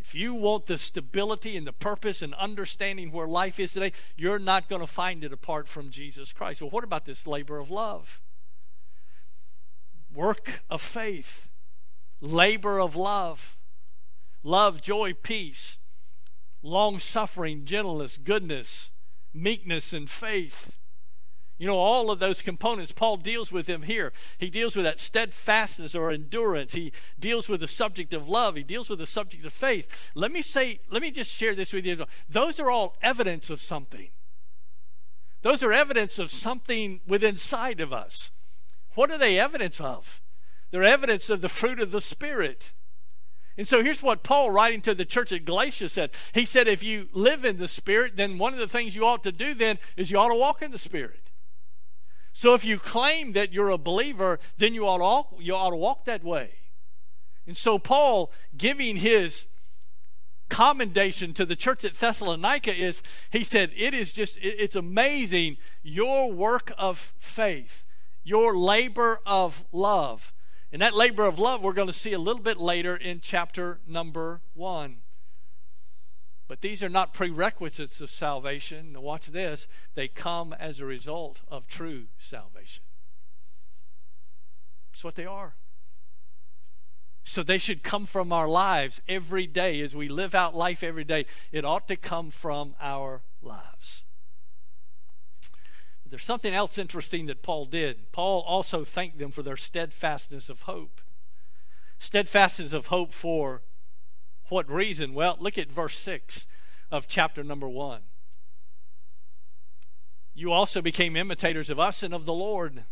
If 0.07 0.15
you 0.15 0.33
want 0.33 0.67
the 0.67 0.77
stability 0.77 1.57
and 1.57 1.67
the 1.67 1.73
purpose 1.73 2.21
and 2.21 2.33
understanding 2.35 3.11
where 3.11 3.27
life 3.27 3.59
is 3.59 3.73
today, 3.73 3.91
you're 4.15 4.39
not 4.39 4.69
going 4.69 4.79
to 4.79 4.87
find 4.87 5.21
it 5.21 5.33
apart 5.33 5.67
from 5.67 5.89
Jesus 5.89 6.31
Christ. 6.31 6.61
Well, 6.61 6.69
what 6.69 6.85
about 6.85 7.03
this 7.03 7.27
labor 7.27 7.57
of 7.57 7.69
love? 7.69 8.21
Work 10.13 10.63
of 10.69 10.81
faith, 10.81 11.49
labor 12.21 12.79
of 12.79 12.95
love, 12.95 13.57
love, 14.43 14.81
joy, 14.81 15.11
peace, 15.11 15.77
long 16.61 16.99
suffering, 16.99 17.65
gentleness, 17.65 18.17
goodness, 18.17 18.91
meekness, 19.33 19.91
and 19.91 20.09
faith. 20.09 20.71
You 21.57 21.65
know, 21.65 21.77
all 21.77 22.11
of 22.11 22.19
those 22.19 22.43
components, 22.43 22.91
Paul 22.91 23.17
deals 23.17 23.51
with 23.51 23.65
them 23.65 23.81
here. 23.83 24.13
He 24.37 24.49
deals 24.49 24.75
with 24.75 24.85
that 24.85 24.99
steadfastness 24.99 25.95
or 25.95 26.11
endurance. 26.11 26.73
He 26.73 26.91
deals 27.19 27.49
with 27.49 27.61
the 27.61 27.67
subject 27.67 28.13
of 28.13 28.29
love. 28.29 28.55
He 28.55 28.63
deals 28.63 28.89
with 28.89 28.99
the 28.99 29.07
subject 29.07 29.43
of 29.43 29.53
faith. 29.53 29.87
Let 30.13 30.31
me 30.31 30.43
say, 30.43 30.81
let 30.91 31.01
me 31.01 31.09
just 31.09 31.31
share 31.31 31.55
this 31.55 31.73
with 31.73 31.85
you. 31.85 32.05
Those 32.29 32.59
are 32.59 32.69
all 32.69 32.95
evidence 33.01 33.49
of 33.49 33.59
something. 33.59 34.09
Those 35.41 35.63
are 35.63 35.73
evidence 35.73 36.19
of 36.19 36.31
something 36.31 37.01
within 37.07 37.37
sight 37.37 37.79
of 37.79 37.91
us. 37.91 38.31
What 38.93 39.11
are 39.11 39.17
they 39.17 39.39
evidence 39.39 39.81
of? 39.81 40.21
They're 40.69 40.83
evidence 40.83 41.29
of 41.29 41.41
the 41.41 41.49
fruit 41.49 41.79
of 41.79 41.91
the 41.91 42.01
Spirit. 42.01 42.71
And 43.57 43.67
so 43.67 43.83
here's 43.83 44.03
what 44.03 44.21
Paul, 44.21 44.51
writing 44.51 44.81
to 44.81 44.93
the 44.93 45.05
church 45.05 45.31
at 45.31 45.45
Galatia, 45.45 45.89
said. 45.89 46.11
He 46.33 46.45
said, 46.45 46.67
if 46.67 46.83
you 46.83 47.09
live 47.13 47.45
in 47.45 47.57
the 47.57 47.67
Spirit, 47.67 48.15
then 48.15 48.37
one 48.37 48.53
of 48.53 48.59
the 48.59 48.67
things 48.67 48.95
you 48.95 49.05
ought 49.05 49.23
to 49.23 49.31
do 49.31 49.55
then 49.55 49.79
is 49.95 50.11
you 50.11 50.19
ought 50.19 50.29
to 50.29 50.35
walk 50.35 50.61
in 50.61 50.71
the 50.71 50.77
Spirit. 50.77 51.26
So 52.37 52.53
if 52.53 52.63
you 52.63 52.77
claim 52.77 53.33
that 53.33 53.51
you're 53.51 53.71
a 53.71 53.79
believer, 53.79 54.37
then 54.59 54.75
you 54.75 54.87
ought 54.87 54.99
to, 54.99 55.43
you 55.43 55.55
ought 55.55 55.71
to 55.71 55.75
walk 55.75 56.05
that 56.05 56.23
way. 56.23 56.51
And 57.47 57.57
so 57.57 57.79
Paul, 57.79 58.31
giving 58.55 58.97
his 58.97 59.47
commendation 60.47 61.33
to 61.33 61.47
the 61.47 61.55
church 61.55 61.83
at 61.83 61.95
Thessalonica 61.95 62.71
is 62.71 63.01
he 63.31 63.43
said 63.43 63.71
it 63.75 63.95
is 63.95 64.11
just 64.11 64.37
it's 64.39 64.75
amazing 64.75 65.57
your 65.81 66.31
work 66.31 66.71
of 66.77 67.15
faith 67.17 67.87
your 68.23 68.55
labor 68.55 69.19
of 69.25 69.65
love 69.73 70.31
and 70.71 70.81
that 70.81 70.93
labor 70.95 71.25
of 71.25 71.37
love 71.37 71.61
we're 71.63 71.73
going 71.73 71.87
to 71.87 71.91
see 71.91 72.13
a 72.13 72.19
little 72.19 72.41
bit 72.41 72.59
later 72.59 72.95
in 72.95 73.19
chapter 73.19 73.81
number 73.85 74.39
1 74.53 74.97
but 76.47 76.61
these 76.61 76.81
are 76.81 76.89
not 76.89 77.13
prerequisites 77.13 77.99
of 77.99 78.09
salvation. 78.09 78.93
Now, 78.93 79.01
watch 79.01 79.27
this. 79.27 79.67
They 79.95 80.07
come 80.07 80.53
as 80.53 80.79
a 80.79 80.85
result 80.85 81.41
of 81.47 81.67
true 81.67 82.05
salvation. 82.17 82.83
That's 84.91 85.03
what 85.03 85.15
they 85.15 85.25
are. 85.25 85.55
So 87.23 87.43
they 87.43 87.57
should 87.57 87.83
come 87.83 88.05
from 88.05 88.31
our 88.31 88.47
lives 88.47 89.01
every 89.09 89.47
day 89.47 89.81
as 89.81 89.93
we 89.93 90.07
live 90.07 90.33
out 90.33 90.55
life 90.55 90.81
every 90.81 91.03
day. 91.03 91.25
It 91.51 91.65
ought 91.65 91.87
to 91.89 91.97
come 91.97 92.31
from 92.31 92.73
our 92.79 93.21
lives. 93.41 94.05
But 96.03 96.11
there's 96.11 96.23
something 96.23 96.53
else 96.53 96.77
interesting 96.77 97.25
that 97.25 97.43
Paul 97.43 97.65
did. 97.65 98.13
Paul 98.13 98.45
also 98.47 98.85
thanked 98.85 99.19
them 99.19 99.31
for 99.31 99.43
their 99.43 99.57
steadfastness 99.57 100.49
of 100.49 100.61
hope. 100.61 101.01
Steadfastness 101.99 102.71
of 102.71 102.87
hope 102.87 103.11
for 103.11 103.63
what 104.49 104.69
reason? 104.69 105.13
Well, 105.13 105.37
look 105.39 105.57
at 105.57 105.71
verse 105.71 105.97
6 105.99 106.47
of 106.91 107.07
chapter 107.07 107.43
number 107.43 107.67
1. 107.67 108.01
You 110.33 110.51
also 110.51 110.81
became 110.81 111.15
imitators 111.15 111.69
of 111.69 111.79
us 111.79 112.03
and 112.03 112.13
of 112.13 112.25
the 112.25 112.33
Lord, 112.33 112.83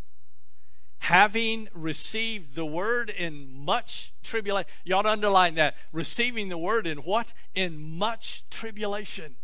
having 0.99 1.69
received 1.73 2.55
the 2.55 2.65
word 2.65 3.09
in 3.09 3.47
much 3.53 4.13
tribulation. 4.23 4.67
You 4.83 4.95
ought 4.95 5.03
to 5.03 5.09
underline 5.09 5.55
that. 5.55 5.75
Receiving 5.91 6.49
the 6.49 6.57
word 6.57 6.87
in 6.87 6.99
what? 6.99 7.33
In 7.53 7.97
much 7.97 8.43
tribulation. 8.49 9.35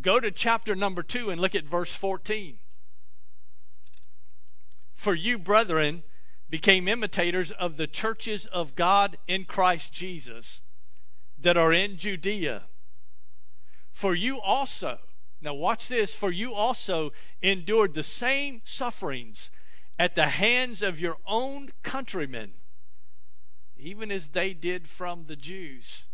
Go 0.00 0.18
to 0.18 0.30
chapter 0.30 0.74
number 0.74 1.02
2 1.02 1.30
and 1.30 1.40
look 1.40 1.54
at 1.54 1.64
verse 1.64 1.94
14. 1.94 2.58
For 4.94 5.14
you, 5.14 5.38
brethren, 5.38 6.04
became 6.52 6.86
imitators 6.86 7.50
of 7.52 7.78
the 7.78 7.86
churches 7.86 8.44
of 8.44 8.74
God 8.74 9.16
in 9.26 9.46
Christ 9.46 9.90
Jesus 9.90 10.60
that 11.40 11.56
are 11.56 11.72
in 11.72 11.96
Judea. 11.96 12.64
For 13.90 14.14
you 14.14 14.38
also, 14.38 14.98
now 15.40 15.54
watch 15.54 15.88
this, 15.88 16.14
for 16.14 16.30
you 16.30 16.52
also 16.52 17.10
endured 17.40 17.94
the 17.94 18.02
same 18.02 18.60
sufferings 18.64 19.48
at 19.98 20.14
the 20.14 20.26
hands 20.26 20.82
of 20.82 21.00
your 21.00 21.16
own 21.26 21.70
countrymen, 21.82 22.52
even 23.78 24.12
as 24.12 24.28
they 24.28 24.52
did 24.52 24.86
from 24.86 25.24
the 25.28 25.36
Jews. 25.36 26.04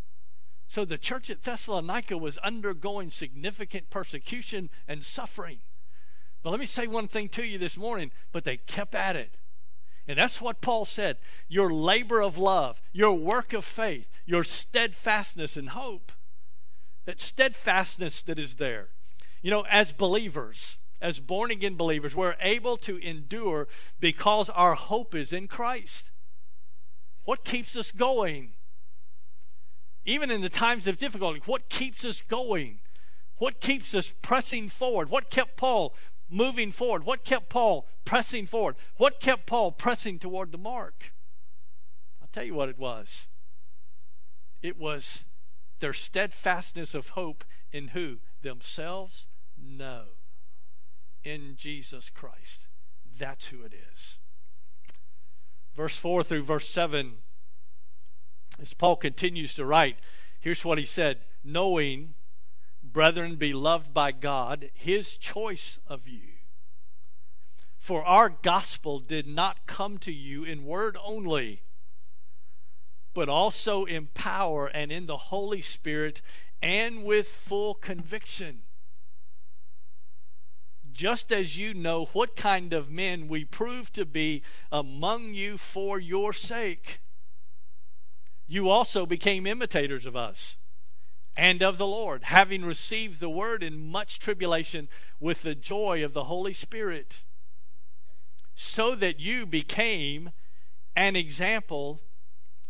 So 0.68 0.84
the 0.84 0.98
church 0.98 1.30
at 1.30 1.42
Thessalonica 1.42 2.16
was 2.16 2.38
undergoing 2.38 3.10
significant 3.10 3.90
persecution 3.90 4.70
and 4.86 5.04
suffering. 5.04 5.58
But 6.44 6.50
let 6.50 6.60
me 6.60 6.66
say 6.66 6.86
one 6.86 7.08
thing 7.08 7.28
to 7.30 7.44
you 7.44 7.58
this 7.58 7.76
morning, 7.76 8.12
but 8.30 8.44
they 8.44 8.58
kept 8.58 8.94
at 8.94 9.16
it. 9.16 9.37
And 10.08 10.18
that's 10.18 10.40
what 10.40 10.62
Paul 10.62 10.86
said 10.86 11.18
your 11.48 11.70
labor 11.70 12.20
of 12.20 12.38
love, 12.38 12.80
your 12.92 13.12
work 13.12 13.52
of 13.52 13.64
faith, 13.64 14.08
your 14.24 14.42
steadfastness 14.42 15.56
and 15.56 15.70
hope. 15.70 16.10
That 17.04 17.20
steadfastness 17.20 18.22
that 18.22 18.38
is 18.38 18.56
there. 18.56 18.88
You 19.42 19.50
know, 19.50 19.64
as 19.70 19.92
believers, 19.92 20.78
as 21.00 21.20
born 21.20 21.50
again 21.50 21.76
believers, 21.76 22.14
we're 22.14 22.36
able 22.40 22.76
to 22.78 22.98
endure 22.98 23.68
because 24.00 24.50
our 24.50 24.74
hope 24.74 25.14
is 25.14 25.32
in 25.32 25.46
Christ. 25.46 26.10
What 27.24 27.44
keeps 27.44 27.76
us 27.76 27.92
going? 27.92 28.52
Even 30.04 30.30
in 30.30 30.40
the 30.40 30.48
times 30.48 30.86
of 30.86 30.96
difficulty, 30.96 31.42
what 31.44 31.68
keeps 31.68 32.04
us 32.04 32.22
going? 32.22 32.80
What 33.36 33.60
keeps 33.60 33.94
us 33.94 34.12
pressing 34.22 34.68
forward? 34.68 35.10
What 35.10 35.30
kept 35.30 35.56
Paul 35.56 35.94
moving 36.28 36.72
forward? 36.72 37.04
What 37.04 37.24
kept 37.24 37.48
Paul 37.48 37.86
pressing 38.04 38.46
forward? 38.46 38.76
What 38.96 39.20
kept 39.20 39.46
Paul 39.46 39.72
pressing 39.72 40.18
toward 40.18 40.52
the 40.52 40.58
mark? 40.58 41.12
I'll 42.20 42.28
tell 42.32 42.44
you 42.44 42.54
what 42.54 42.68
it 42.68 42.78
was. 42.78 43.28
It 44.62 44.78
was 44.78 45.24
their 45.80 45.92
steadfastness 45.92 46.94
of 46.94 47.10
hope 47.10 47.44
in 47.72 47.88
who? 47.88 48.18
Themselves? 48.42 49.26
No. 49.56 50.04
In 51.24 51.54
Jesus 51.56 52.10
Christ. 52.10 52.66
That's 53.18 53.46
who 53.46 53.62
it 53.62 53.72
is. 53.92 54.18
Verse 55.74 55.96
4 55.96 56.24
through 56.24 56.42
verse 56.42 56.68
7, 56.68 57.18
as 58.60 58.74
Paul 58.74 58.96
continues 58.96 59.54
to 59.54 59.64
write, 59.64 59.98
here's 60.40 60.64
what 60.64 60.78
he 60.78 60.84
said 60.84 61.18
Knowing 61.44 62.14
brethren, 62.92 63.36
beloved 63.36 63.92
by 63.92 64.12
God, 64.12 64.70
his 64.74 65.16
choice 65.16 65.78
of 65.86 66.08
you. 66.08 66.34
For 67.78 68.04
our 68.04 68.28
gospel 68.28 68.98
did 68.98 69.26
not 69.26 69.66
come 69.66 69.98
to 69.98 70.12
you 70.12 70.44
in 70.44 70.64
word 70.64 70.96
only, 71.02 71.62
but 73.14 73.28
also 73.28 73.84
in 73.84 74.08
power 74.08 74.66
and 74.66 74.92
in 74.92 75.06
the 75.06 75.16
Holy 75.16 75.62
Spirit 75.62 76.20
and 76.60 77.04
with 77.04 77.28
full 77.28 77.74
conviction. 77.74 78.62
Just 80.92 81.30
as 81.30 81.56
you 81.56 81.74
know 81.74 82.06
what 82.06 82.36
kind 82.36 82.72
of 82.72 82.90
men 82.90 83.28
we 83.28 83.44
prove 83.44 83.92
to 83.92 84.04
be 84.04 84.42
among 84.72 85.34
you 85.34 85.56
for 85.56 85.98
your 85.98 86.32
sake, 86.32 87.00
you 88.46 88.68
also 88.68 89.06
became 89.06 89.46
imitators 89.46 90.06
of 90.06 90.16
us 90.16 90.56
and 91.38 91.62
of 91.62 91.78
the 91.78 91.86
Lord, 91.86 92.24
having 92.24 92.64
received 92.64 93.20
the 93.20 93.30
word 93.30 93.62
in 93.62 93.78
much 93.78 94.18
tribulation 94.18 94.88
with 95.20 95.42
the 95.42 95.54
joy 95.54 96.04
of 96.04 96.12
the 96.12 96.24
Holy 96.24 96.52
Spirit, 96.52 97.20
so 98.56 98.96
that 98.96 99.20
you 99.20 99.46
became 99.46 100.32
an 100.96 101.14
example 101.14 102.00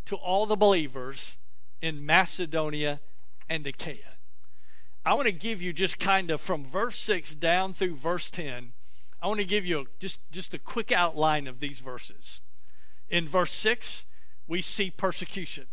to 0.04 0.16
all 0.16 0.44
the 0.44 0.54
believers 0.54 1.38
in 1.80 2.04
Macedonia 2.04 3.00
and 3.48 3.66
Achaia. 3.66 4.18
I 5.02 5.14
want 5.14 5.26
to 5.28 5.32
give 5.32 5.62
you 5.62 5.72
just 5.72 5.98
kind 5.98 6.30
of 6.30 6.38
from 6.38 6.66
verse 6.66 6.98
6 6.98 7.36
down 7.36 7.72
through 7.72 7.96
verse 7.96 8.30
10. 8.30 8.72
I 9.22 9.26
want 9.28 9.40
to 9.40 9.46
give 9.46 9.64
you 9.64 9.86
just, 9.98 10.20
just 10.30 10.52
a 10.52 10.58
quick 10.58 10.92
outline 10.92 11.46
of 11.46 11.60
these 11.60 11.80
verses. 11.80 12.42
In 13.08 13.26
verse 13.26 13.54
6, 13.54 14.04
we 14.46 14.60
see 14.60 14.90
persecution 14.90 15.68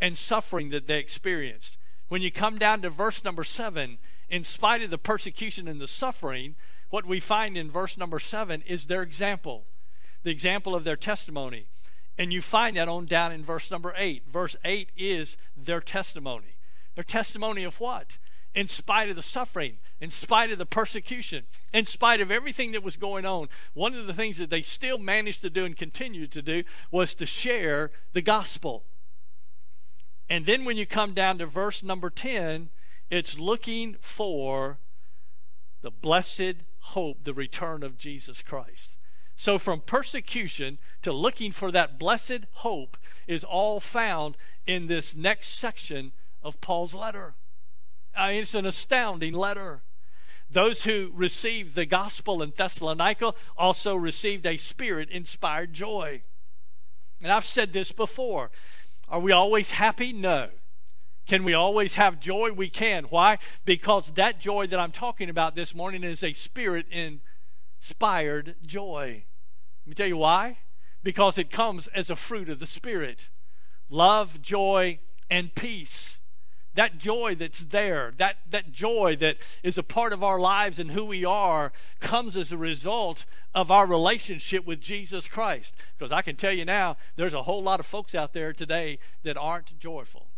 and 0.00 0.16
suffering 0.16 0.70
that 0.70 0.86
they 0.86 1.00
experienced. 1.00 1.76
When 2.08 2.22
you 2.22 2.32
come 2.32 2.58
down 2.58 2.82
to 2.82 2.90
verse 2.90 3.22
number 3.22 3.44
seven, 3.44 3.98
in 4.30 4.44
spite 4.44 4.82
of 4.82 4.90
the 4.90 4.98
persecution 4.98 5.68
and 5.68 5.80
the 5.80 5.86
suffering, 5.86 6.56
what 6.90 7.06
we 7.06 7.20
find 7.20 7.56
in 7.56 7.70
verse 7.70 7.96
number 7.98 8.18
seven 8.18 8.62
is 8.66 8.86
their 8.86 9.02
example, 9.02 9.64
the 10.22 10.30
example 10.30 10.74
of 10.74 10.84
their 10.84 10.96
testimony. 10.96 11.66
And 12.16 12.32
you 12.32 12.42
find 12.42 12.76
that 12.76 12.88
on 12.88 13.06
down 13.06 13.30
in 13.30 13.44
verse 13.44 13.70
number 13.70 13.94
eight. 13.96 14.24
Verse 14.30 14.56
eight 14.64 14.90
is 14.96 15.36
their 15.56 15.80
testimony. 15.80 16.56
Their 16.94 17.04
testimony 17.04 17.62
of 17.62 17.78
what? 17.78 18.18
In 18.54 18.66
spite 18.66 19.10
of 19.10 19.14
the 19.14 19.22
suffering, 19.22 19.76
in 20.00 20.10
spite 20.10 20.50
of 20.50 20.58
the 20.58 20.66
persecution, 20.66 21.44
in 21.72 21.84
spite 21.84 22.20
of 22.20 22.30
everything 22.30 22.72
that 22.72 22.82
was 22.82 22.96
going 22.96 23.26
on, 23.26 23.48
one 23.74 23.94
of 23.94 24.06
the 24.06 24.14
things 24.14 24.38
that 24.38 24.50
they 24.50 24.62
still 24.62 24.98
managed 24.98 25.42
to 25.42 25.50
do 25.50 25.64
and 25.64 25.76
continued 25.76 26.32
to 26.32 26.42
do 26.42 26.64
was 26.90 27.14
to 27.14 27.26
share 27.26 27.92
the 28.14 28.22
gospel. 28.22 28.84
And 30.30 30.46
then 30.46 30.64
when 30.64 30.76
you 30.76 30.86
come 30.86 31.14
down 31.14 31.38
to 31.38 31.46
verse 31.46 31.82
number 31.82 32.10
10, 32.10 32.70
it's 33.10 33.38
looking 33.38 33.96
for 34.00 34.78
the 35.80 35.90
blessed 35.90 36.56
hope, 36.80 37.24
the 37.24 37.34
return 37.34 37.82
of 37.82 37.98
Jesus 37.98 38.42
Christ. 38.42 38.96
So, 39.36 39.58
from 39.58 39.80
persecution 39.80 40.78
to 41.02 41.12
looking 41.12 41.52
for 41.52 41.70
that 41.70 41.98
blessed 41.98 42.46
hope 42.54 42.96
is 43.26 43.44
all 43.44 43.78
found 43.78 44.36
in 44.66 44.88
this 44.88 45.14
next 45.14 45.58
section 45.58 46.12
of 46.42 46.60
Paul's 46.60 46.92
letter. 46.92 47.34
Mean, 48.16 48.42
it's 48.42 48.54
an 48.54 48.66
astounding 48.66 49.34
letter. 49.34 49.82
Those 50.50 50.84
who 50.84 51.12
received 51.14 51.74
the 51.74 51.86
gospel 51.86 52.42
in 52.42 52.52
Thessalonica 52.56 53.34
also 53.56 53.94
received 53.94 54.44
a 54.46 54.56
spirit 54.56 55.08
inspired 55.10 55.72
joy. 55.72 56.22
And 57.22 57.30
I've 57.30 57.44
said 57.44 57.72
this 57.72 57.92
before. 57.92 58.50
Are 59.10 59.20
we 59.20 59.32
always 59.32 59.72
happy? 59.72 60.12
No. 60.12 60.50
Can 61.26 61.44
we 61.44 61.54
always 61.54 61.94
have 61.94 62.20
joy? 62.20 62.52
We 62.52 62.68
can. 62.70 63.04
Why? 63.04 63.38
Because 63.64 64.12
that 64.12 64.40
joy 64.40 64.66
that 64.66 64.78
I'm 64.78 64.92
talking 64.92 65.28
about 65.28 65.54
this 65.54 65.74
morning 65.74 66.04
is 66.04 66.24
a 66.24 66.32
spirit 66.32 66.86
inspired 66.90 68.56
joy. 68.64 69.24
Let 69.84 69.90
me 69.90 69.94
tell 69.94 70.06
you 70.06 70.16
why. 70.16 70.58
Because 71.02 71.38
it 71.38 71.50
comes 71.50 71.86
as 71.88 72.10
a 72.10 72.16
fruit 72.16 72.48
of 72.48 72.58
the 72.58 72.66
Spirit 72.66 73.28
love, 73.90 74.42
joy, 74.42 74.98
and 75.30 75.54
peace. 75.54 76.17
That 76.78 76.98
joy 76.98 77.34
that's 77.34 77.64
there, 77.64 78.14
that, 78.18 78.36
that 78.52 78.70
joy 78.70 79.16
that 79.16 79.38
is 79.64 79.78
a 79.78 79.82
part 79.82 80.12
of 80.12 80.22
our 80.22 80.38
lives 80.38 80.78
and 80.78 80.92
who 80.92 81.04
we 81.04 81.24
are, 81.24 81.72
comes 81.98 82.36
as 82.36 82.52
a 82.52 82.56
result 82.56 83.26
of 83.52 83.72
our 83.72 83.84
relationship 83.84 84.64
with 84.64 84.80
Jesus 84.80 85.26
Christ. 85.26 85.74
Because 85.98 86.12
I 86.12 86.22
can 86.22 86.36
tell 86.36 86.52
you 86.52 86.64
now, 86.64 86.96
there's 87.16 87.34
a 87.34 87.42
whole 87.42 87.64
lot 87.64 87.80
of 87.80 87.86
folks 87.86 88.14
out 88.14 88.32
there 88.32 88.52
today 88.52 89.00
that 89.24 89.36
aren't 89.36 89.76
joyful 89.80 90.28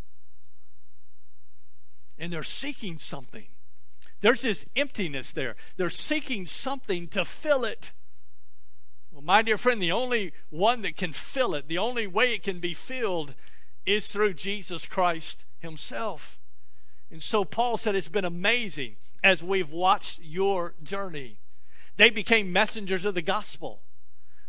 and 2.19 2.33
they're 2.33 2.43
seeking 2.43 2.99
something. 2.99 3.49
There's 4.23 4.41
this 4.41 4.65
emptiness 4.75 5.33
there. 5.33 5.57
They're 5.77 5.91
seeking 5.91 6.47
something 6.47 7.09
to 7.09 7.23
fill 7.23 7.67
it. 7.67 7.93
Well, 9.13 9.21
my 9.21 9.43
dear 9.43 9.59
friend, 9.59 9.83
the 9.83 9.93
only 9.93 10.33
one 10.49 10.81
that 10.81 10.97
can 10.97 11.13
fill 11.13 11.55
it, 11.55 11.69
the 11.69 11.77
only 11.77 12.07
way 12.07 12.33
it 12.33 12.43
can 12.43 12.61
be 12.61 12.73
filled 12.73 13.35
is 13.85 14.07
through 14.07 14.33
Jesus 14.33 14.87
Christ 14.87 15.45
Himself. 15.61 16.39
And 17.11 17.23
so 17.23 17.45
Paul 17.45 17.77
said 17.77 17.95
it's 17.95 18.09
been 18.09 18.25
amazing 18.25 18.97
as 19.23 19.43
we've 19.43 19.71
watched 19.71 20.21
your 20.23 20.75
journey. 20.83 21.39
They 21.97 22.11
became 22.11 22.53
messengers 22.53 23.05
of 23.05 23.15
the 23.15 23.23
gospel. 23.23 23.83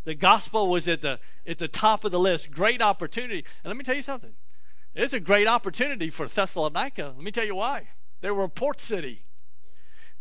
The 0.03 0.15
gospel 0.15 0.67
was 0.67 0.87
at 0.87 1.01
the 1.01 1.19
at 1.45 1.59
the 1.59 1.67
top 1.67 2.03
of 2.03 2.11
the 2.11 2.19
list. 2.19 2.51
Great 2.51 2.81
opportunity. 2.81 3.45
And 3.63 3.69
let 3.69 3.77
me 3.77 3.83
tell 3.83 3.95
you 3.95 4.01
something. 4.01 4.33
It's 4.95 5.13
a 5.13 5.19
great 5.19 5.47
opportunity 5.47 6.09
for 6.09 6.27
Thessalonica. 6.27 7.13
Let 7.15 7.23
me 7.23 7.31
tell 7.31 7.45
you 7.45 7.55
why. 7.55 7.89
They 8.21 8.31
were 8.31 8.43
a 8.43 8.49
port 8.49 8.81
city. 8.81 9.25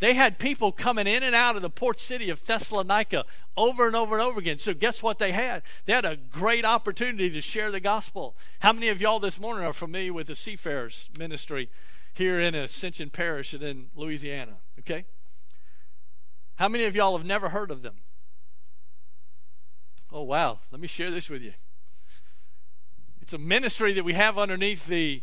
They 0.00 0.14
had 0.14 0.38
people 0.38 0.72
coming 0.72 1.06
in 1.06 1.22
and 1.22 1.34
out 1.34 1.56
of 1.56 1.62
the 1.62 1.68
port 1.68 2.00
city 2.00 2.30
of 2.30 2.44
Thessalonica 2.44 3.26
over 3.54 3.86
and 3.86 3.94
over 3.94 4.18
and 4.18 4.26
over 4.26 4.40
again. 4.40 4.58
So, 4.58 4.72
guess 4.72 5.02
what 5.02 5.18
they 5.18 5.32
had? 5.32 5.62
They 5.84 5.92
had 5.92 6.06
a 6.06 6.16
great 6.16 6.64
opportunity 6.64 7.28
to 7.30 7.40
share 7.42 7.70
the 7.70 7.80
gospel. 7.80 8.34
How 8.60 8.72
many 8.72 8.88
of 8.88 9.02
y'all 9.02 9.20
this 9.20 9.38
morning 9.38 9.64
are 9.64 9.74
familiar 9.74 10.14
with 10.14 10.28
the 10.28 10.34
Seafarers 10.34 11.10
ministry 11.18 11.68
here 12.14 12.40
in 12.40 12.54
Ascension 12.54 13.10
Parish 13.10 13.52
and 13.52 13.62
in 13.62 13.86
Louisiana? 13.94 14.54
Okay? 14.78 15.04
How 16.56 16.68
many 16.68 16.84
of 16.84 16.96
y'all 16.96 17.16
have 17.16 17.26
never 17.26 17.50
heard 17.50 17.70
of 17.70 17.82
them? 17.82 17.96
Oh, 20.10 20.22
wow. 20.22 20.60
Let 20.72 20.80
me 20.80 20.88
share 20.88 21.10
this 21.10 21.28
with 21.28 21.42
you. 21.42 21.52
It's 23.20 23.34
a 23.34 23.38
ministry 23.38 23.92
that 23.92 24.04
we 24.04 24.14
have 24.14 24.38
underneath 24.38 24.86
the 24.86 25.22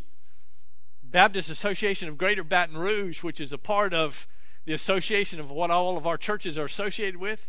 Baptist 1.02 1.50
Association 1.50 2.08
of 2.08 2.16
Greater 2.16 2.44
Baton 2.44 2.76
Rouge, 2.76 3.24
which 3.24 3.40
is 3.40 3.52
a 3.52 3.58
part 3.58 3.92
of 3.92 4.28
the 4.68 4.74
association 4.74 5.40
of 5.40 5.50
what 5.50 5.70
all 5.70 5.96
of 5.96 6.06
our 6.06 6.18
churches 6.18 6.58
are 6.58 6.66
associated 6.66 7.16
with. 7.16 7.48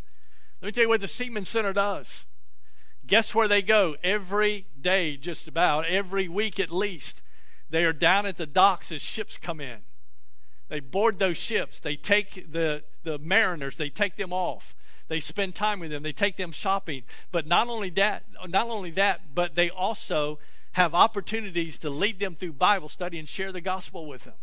Let 0.62 0.68
me 0.68 0.72
tell 0.72 0.84
you 0.84 0.90
what 0.90 1.02
the 1.02 1.08
Seaman 1.08 1.44
Center 1.44 1.74
does. 1.74 2.26
Guess 3.06 3.36
where 3.36 3.50
they 3.50 3.62
go 3.62 3.98
every 4.02 4.68
day, 4.80 5.18
just 5.18 5.46
about, 5.46 5.86
every 5.88 6.30
week 6.30 6.62
at 6.62 6.72
least? 6.72 7.22
They 7.70 7.84
are 7.84 7.92
down 7.92 8.26
at 8.26 8.38
the 8.38 8.46
docks 8.46 8.90
as 8.94 9.02
ships 9.02 9.38
come 9.38 9.60
in. 9.60 9.80
They 10.70 10.80
board 10.80 11.20
those 11.20 11.36
ships. 11.36 11.82
They 11.82 11.98
take 11.98 12.54
the, 12.54 12.84
the 13.04 13.18
mariners, 13.18 13.76
they 13.76 13.90
take 13.90 14.16
them 14.16 14.32
off. 14.32 14.74
They 15.10 15.20
spend 15.20 15.56
time 15.56 15.82
with 15.82 15.92
them. 15.92 16.04
They 16.04 16.14
take 16.14 16.38
them 16.38 16.54
shopping. 16.54 17.04
But 17.34 17.46
not 17.46 17.68
only 17.68 17.90
that, 17.90 18.24
not 18.48 18.70
only 18.70 18.92
that, 18.92 19.36
but 19.36 19.56
they 19.56 19.70
also 19.70 20.40
have 20.74 20.96
opportunities 20.96 21.78
to 21.80 21.90
lead 21.90 22.22
them 22.22 22.36
through 22.36 22.54
Bible 22.54 22.88
study 22.88 23.20
and 23.20 23.28
share 23.28 23.52
the 23.52 23.60
gospel 23.60 24.08
with 24.08 24.24
them. 24.24 24.36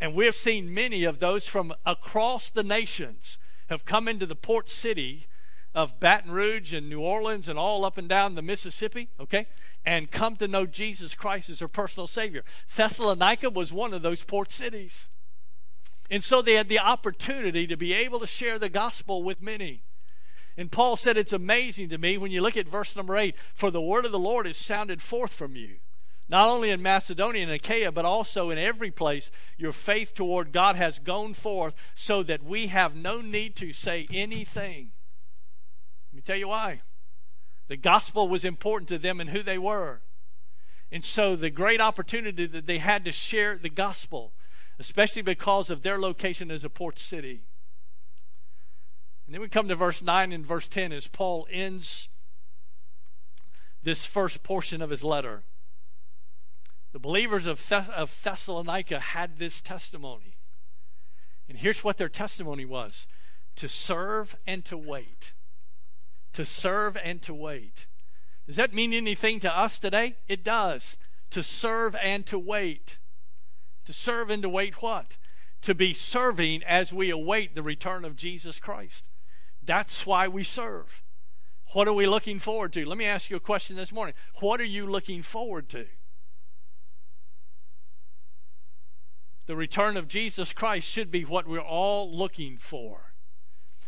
And 0.00 0.14
we 0.14 0.26
have 0.26 0.34
seen 0.34 0.74
many 0.74 1.04
of 1.04 1.18
those 1.18 1.46
from 1.46 1.72
across 1.84 2.50
the 2.50 2.64
nations 2.64 3.38
have 3.68 3.84
come 3.84 4.08
into 4.08 4.26
the 4.26 4.36
port 4.36 4.70
city 4.70 5.26
of 5.74 5.98
Baton 6.00 6.30
Rouge 6.30 6.72
and 6.72 6.88
New 6.88 7.00
Orleans 7.00 7.48
and 7.48 7.58
all 7.58 7.84
up 7.84 7.98
and 7.98 8.08
down 8.08 8.34
the 8.34 8.42
Mississippi, 8.42 9.08
okay, 9.20 9.46
and 9.84 10.10
come 10.10 10.36
to 10.36 10.48
know 10.48 10.66
Jesus 10.66 11.14
Christ 11.14 11.50
as 11.50 11.58
their 11.58 11.68
personal 11.68 12.06
Savior. 12.06 12.44
Thessalonica 12.74 13.50
was 13.50 13.72
one 13.72 13.92
of 13.92 14.02
those 14.02 14.24
port 14.24 14.52
cities. 14.52 15.08
And 16.10 16.22
so 16.22 16.40
they 16.40 16.54
had 16.54 16.68
the 16.68 16.78
opportunity 16.78 17.66
to 17.66 17.76
be 17.76 17.92
able 17.92 18.20
to 18.20 18.26
share 18.26 18.58
the 18.58 18.68
gospel 18.68 19.22
with 19.22 19.42
many. 19.42 19.82
And 20.56 20.72
Paul 20.72 20.96
said, 20.96 21.16
It's 21.16 21.32
amazing 21.32 21.88
to 21.90 21.98
me 21.98 22.16
when 22.16 22.30
you 22.30 22.40
look 22.40 22.56
at 22.56 22.68
verse 22.68 22.96
number 22.96 23.16
8 23.16 23.34
for 23.54 23.70
the 23.70 23.80
word 23.80 24.04
of 24.04 24.12
the 24.12 24.18
Lord 24.18 24.46
is 24.46 24.56
sounded 24.56 25.02
forth 25.02 25.32
from 25.32 25.56
you. 25.56 25.76
Not 26.28 26.48
only 26.48 26.70
in 26.70 26.82
Macedonia 26.82 27.42
and 27.42 27.52
Achaia, 27.52 27.92
but 27.92 28.04
also 28.04 28.50
in 28.50 28.58
every 28.58 28.90
place, 28.90 29.30
your 29.56 29.72
faith 29.72 30.12
toward 30.14 30.52
God 30.52 30.76
has 30.76 30.98
gone 30.98 31.34
forth 31.34 31.74
so 31.94 32.22
that 32.24 32.42
we 32.42 32.66
have 32.66 32.96
no 32.96 33.20
need 33.20 33.54
to 33.56 33.72
say 33.72 34.06
anything. 34.12 34.90
Let 36.12 36.16
me 36.16 36.22
tell 36.22 36.36
you 36.36 36.48
why. 36.48 36.82
The 37.68 37.76
gospel 37.76 38.28
was 38.28 38.44
important 38.44 38.88
to 38.88 38.98
them 38.98 39.20
and 39.20 39.30
who 39.30 39.42
they 39.42 39.58
were. 39.58 40.00
And 40.90 41.04
so 41.04 41.36
the 41.36 41.50
great 41.50 41.80
opportunity 41.80 42.46
that 42.46 42.66
they 42.66 42.78
had 42.78 43.04
to 43.04 43.12
share 43.12 43.56
the 43.56 43.68
gospel 43.68 44.32
especially 44.78 45.22
because 45.22 45.70
of 45.70 45.82
their 45.82 45.98
location 45.98 46.50
as 46.50 46.64
a 46.64 46.70
port 46.70 46.98
city. 46.98 47.42
And 49.26 49.34
then 49.34 49.40
we 49.40 49.48
come 49.48 49.68
to 49.68 49.74
verse 49.74 50.02
9 50.02 50.32
and 50.32 50.46
verse 50.46 50.68
10 50.68 50.92
as 50.92 51.08
Paul 51.08 51.46
ends 51.50 52.08
this 53.82 54.04
first 54.04 54.42
portion 54.42 54.82
of 54.82 54.90
his 54.90 55.02
letter. 55.02 55.42
The 56.96 57.00
believers 57.00 57.46
of, 57.46 57.60
Thess- 57.60 57.90
of 57.90 58.18
Thessalonica 58.24 58.98
had 58.98 59.38
this 59.38 59.60
testimony. 59.60 60.38
And 61.46 61.58
here's 61.58 61.84
what 61.84 61.98
their 61.98 62.08
testimony 62.08 62.64
was 62.64 63.06
to 63.56 63.68
serve 63.68 64.34
and 64.46 64.64
to 64.64 64.78
wait. 64.78 65.34
To 66.32 66.46
serve 66.46 66.96
and 67.04 67.20
to 67.20 67.34
wait. 67.34 67.86
Does 68.46 68.56
that 68.56 68.72
mean 68.72 68.94
anything 68.94 69.40
to 69.40 69.54
us 69.54 69.78
today? 69.78 70.16
It 70.26 70.42
does. 70.42 70.96
To 71.32 71.42
serve 71.42 71.94
and 71.96 72.24
to 72.28 72.38
wait. 72.38 72.96
To 73.84 73.92
serve 73.92 74.30
and 74.30 74.40
to 74.42 74.48
wait 74.48 74.80
what? 74.80 75.18
To 75.60 75.74
be 75.74 75.92
serving 75.92 76.62
as 76.62 76.94
we 76.94 77.10
await 77.10 77.54
the 77.54 77.62
return 77.62 78.06
of 78.06 78.16
Jesus 78.16 78.58
Christ. 78.58 79.10
That's 79.62 80.06
why 80.06 80.28
we 80.28 80.42
serve. 80.42 81.02
What 81.74 81.88
are 81.88 81.92
we 81.92 82.06
looking 82.06 82.38
forward 82.38 82.72
to? 82.72 82.86
Let 82.86 82.96
me 82.96 83.04
ask 83.04 83.28
you 83.28 83.36
a 83.36 83.40
question 83.40 83.76
this 83.76 83.92
morning. 83.92 84.14
What 84.40 84.62
are 84.62 84.64
you 84.64 84.86
looking 84.86 85.20
forward 85.20 85.68
to? 85.68 85.88
The 89.46 89.56
return 89.56 89.96
of 89.96 90.08
Jesus 90.08 90.52
Christ 90.52 90.88
should 90.88 91.10
be 91.10 91.24
what 91.24 91.46
we're 91.46 91.60
all 91.60 92.12
looking 92.12 92.58
for. 92.58 93.12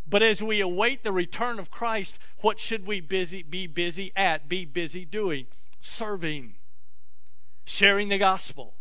But 0.09 0.23
as 0.23 0.43
we 0.43 0.61
await 0.61 1.03
the 1.03 1.13
return 1.13 1.59
of 1.59 1.71
Christ, 1.71 2.19
what 2.41 2.59
should 2.59 2.87
we 2.87 3.01
busy, 3.01 3.43
be 3.43 3.67
busy 3.67 4.13
at, 4.17 4.49
be 4.49 4.65
busy 4.65 5.05
doing? 5.05 5.47
Serving, 5.81 6.55
sharing 7.65 8.09
the 8.09 8.19
gospel, 8.19 8.75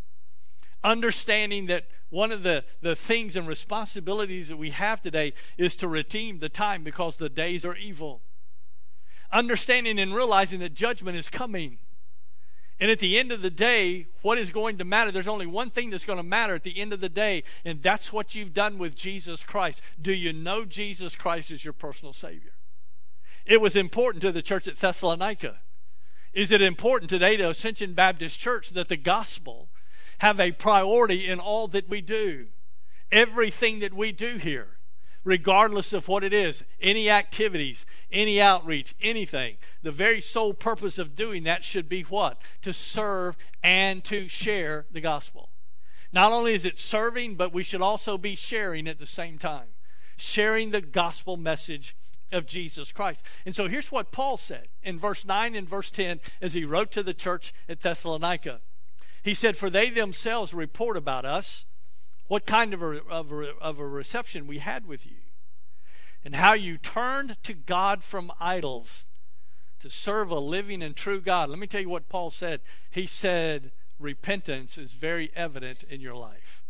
understanding 0.84 1.66
that 1.66 1.86
one 2.10 2.32
of 2.32 2.44
the, 2.44 2.64
the 2.82 2.96
things 2.96 3.36
and 3.36 3.48
responsibilities 3.48 4.48
that 4.48 4.58
we 4.58 4.70
have 4.70 5.02
today 5.02 5.34
is 5.58 5.76
to 5.76 5.88
redeem 5.88 6.40
the 6.40 6.50
time 6.50 6.84
because 6.84 7.18
the 7.18 7.30
days 7.30 7.66
are 7.66 7.76
evil. 7.76 8.22
Understanding 9.32 10.00
and 10.00 10.16
realizing 10.16 10.62
that 10.62 10.74
judgment 10.74 11.18
is 11.18 11.28
coming. 11.28 11.80
And 12.80 12.92
at 12.92 13.00
the 13.00 13.18
end 13.18 13.32
of 13.32 13.42
the 13.42 13.50
day, 13.50 14.08
what 14.22 14.38
is 14.38 14.52
going 14.52 14.78
to 14.78 14.86
matter? 14.86 15.12
There's 15.12 15.28
only 15.28 15.48
one 15.48 15.72
thing 15.72 15.90
that's 15.90 16.06
going 16.06 16.18
to 16.18 16.24
matter 16.24 16.54
at 16.54 16.64
the 16.64 16.80
end 16.80 16.94
of 16.94 17.02
the 17.02 17.10
day, 17.10 17.44
and 17.66 17.82
that's 17.82 18.14
what 18.14 18.36
you've 18.36 18.54
done 18.54 18.78
with 18.78 18.96
Jesus 18.96 19.44
Christ. 19.44 19.82
Do 20.00 20.14
you 20.14 20.32
know 20.32 20.64
Jesus 20.64 21.16
Christ 21.16 21.50
as 21.50 21.64
your 21.66 21.74
personal 21.74 22.14
Savior? 22.14 22.54
It 23.46 23.62
was 23.62 23.76
important 23.76 24.22
to 24.22 24.32
the 24.32 24.44
church 24.44 24.68
at 24.68 24.78
Thessalonica. 24.78 25.60
Is 26.34 26.52
it 26.52 26.62
important 26.62 27.10
today 27.10 27.36
to 27.38 27.50
Ascension 27.50 27.94
Baptist 27.94 28.40
Church 28.40 28.70
that 28.72 28.90
the 28.90 28.98
gospel 28.98 29.70
have 30.20 30.40
a 30.40 30.52
priority 30.52 31.28
in 31.28 31.40
all 31.40 31.68
that 31.70 31.90
we 31.90 32.02
do? 32.02 32.48
Everything 33.12 33.80
that 33.80 33.94
we 33.94 34.12
do 34.12 34.38
here 34.38 34.77
regardless 35.28 35.92
of 35.92 36.08
what 36.08 36.24
it 36.24 36.34
is 36.34 36.64
any 36.80 37.10
activities, 37.10 37.86
any 38.14 38.40
outreach, 38.40 38.96
anything. 39.02 39.58
The 39.84 39.92
very 39.92 40.22
sole 40.22 40.54
purpose 40.54 40.98
of 40.98 41.18
doing 41.18 41.44
that 41.44 41.66
should 41.66 41.90
be 41.90 42.04
what? 42.04 42.42
To 42.62 42.72
serve 42.72 43.36
and 43.62 44.06
to 44.06 44.30
share 44.30 44.86
the 44.90 45.02
gospel. 45.02 45.50
Not 46.14 46.32
only 46.32 46.54
is 46.54 46.64
it 46.64 46.80
serving, 46.80 47.36
but 47.36 47.54
we 47.54 47.62
should 47.62 47.82
also 47.82 48.18
be 48.18 48.36
sharing 48.36 48.88
at 48.88 49.00
the 49.00 49.06
same 49.06 49.38
time, 49.38 49.68
sharing 50.16 50.72
the 50.72 50.80
gospel 50.80 51.36
message 51.36 51.94
of 52.32 52.46
Jesus 52.46 52.94
Christ. 52.94 53.22
And 53.46 53.54
so 53.54 53.68
here's 53.68 53.92
what 53.92 54.14
Paul 54.14 54.38
said 54.38 54.70
in 54.82 54.98
verse 54.98 55.26
9 55.26 55.56
and 55.56 55.68
verse 55.68 55.92
10 55.92 56.22
as 56.42 56.54
he 56.54 56.64
wrote 56.64 56.90
to 56.94 57.04
the 57.04 57.14
church 57.14 57.54
at 57.68 57.82
Thessalonica. 57.82 58.62
He 59.24 59.34
said, 59.34 59.58
For 59.58 59.70
they 59.70 59.90
themselves 59.90 60.54
report 60.54 60.96
about 60.96 61.26
us 61.26 61.66
what 62.28 62.46
kind 62.46 62.74
of 62.74 62.82
a, 62.82 63.02
of 63.10 63.32
a, 63.32 63.56
of 63.60 63.80
a 63.80 63.88
reception 63.88 64.48
we 64.48 64.60
had 64.60 64.86
with 64.86 65.06
you, 65.06 65.18
and 66.24 66.36
how 66.36 66.54
you 66.54 66.78
turned 66.78 67.42
to 67.44 67.54
God 67.54 68.04
from 68.04 68.32
idols 68.40 69.06
to 69.80 69.90
serve 69.90 70.30
a 70.32 70.40
living 70.40 70.82
and 70.82 70.96
true 70.96 71.22
God. 71.22 71.50
Let 71.50 71.60
me 71.60 71.68
tell 71.68 71.82
you 71.82 71.90
what 71.90 72.10
Paul 72.10 72.30
said. 72.30 72.62
He 72.90 73.06
said, 73.06 73.72
Repentance 74.00 74.78
is 74.78 74.94
very 74.94 75.32
evident 75.36 75.84
in 75.84 76.02
your 76.02 76.16
life. 76.16 76.64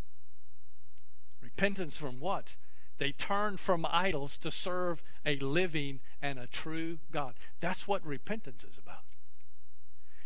Repentance 1.41 1.97
from 1.97 2.19
what? 2.19 2.55
They 2.99 3.11
turned 3.11 3.59
from 3.59 3.85
idols 3.89 4.37
to 4.39 4.51
serve 4.51 5.03
a 5.25 5.37
living 5.37 5.99
and 6.21 6.39
a 6.39 6.47
true 6.47 6.99
God. 7.11 7.35
That's 7.59 7.87
what 7.87 8.05
repentance 8.05 8.63
is 8.63 8.77
about. 8.77 9.03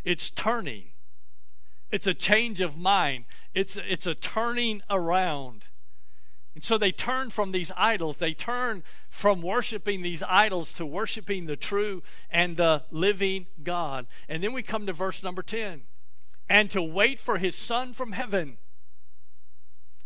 It's 0.03 0.29
turning 0.29 0.91
it's 1.91 2.07
a 2.07 2.13
change 2.13 2.61
of 2.61 2.77
mind. 2.77 3.25
It's, 3.53 3.77
it's 3.77 4.07
a 4.07 4.15
turning 4.15 4.81
around. 4.89 5.65
And 6.55 6.63
so 6.63 6.77
they 6.77 6.91
turn 6.91 7.29
from 7.29 7.51
these 7.51 7.71
idols. 7.77 8.17
They 8.17 8.33
turn 8.33 8.83
from 9.09 9.41
worshiping 9.41 10.01
these 10.01 10.23
idols 10.23 10.73
to 10.73 10.85
worshiping 10.85 11.45
the 11.45 11.55
true 11.55 12.03
and 12.29 12.57
the 12.57 12.83
living 12.91 13.47
God. 13.63 14.07
And 14.27 14.43
then 14.43 14.53
we 14.53 14.63
come 14.63 14.85
to 14.85 14.93
verse 14.93 15.23
number 15.23 15.43
10 15.43 15.83
and 16.49 16.69
to 16.71 16.81
wait 16.81 17.19
for 17.19 17.37
his 17.37 17.55
Son 17.55 17.93
from 17.93 18.11
heaven, 18.11 18.57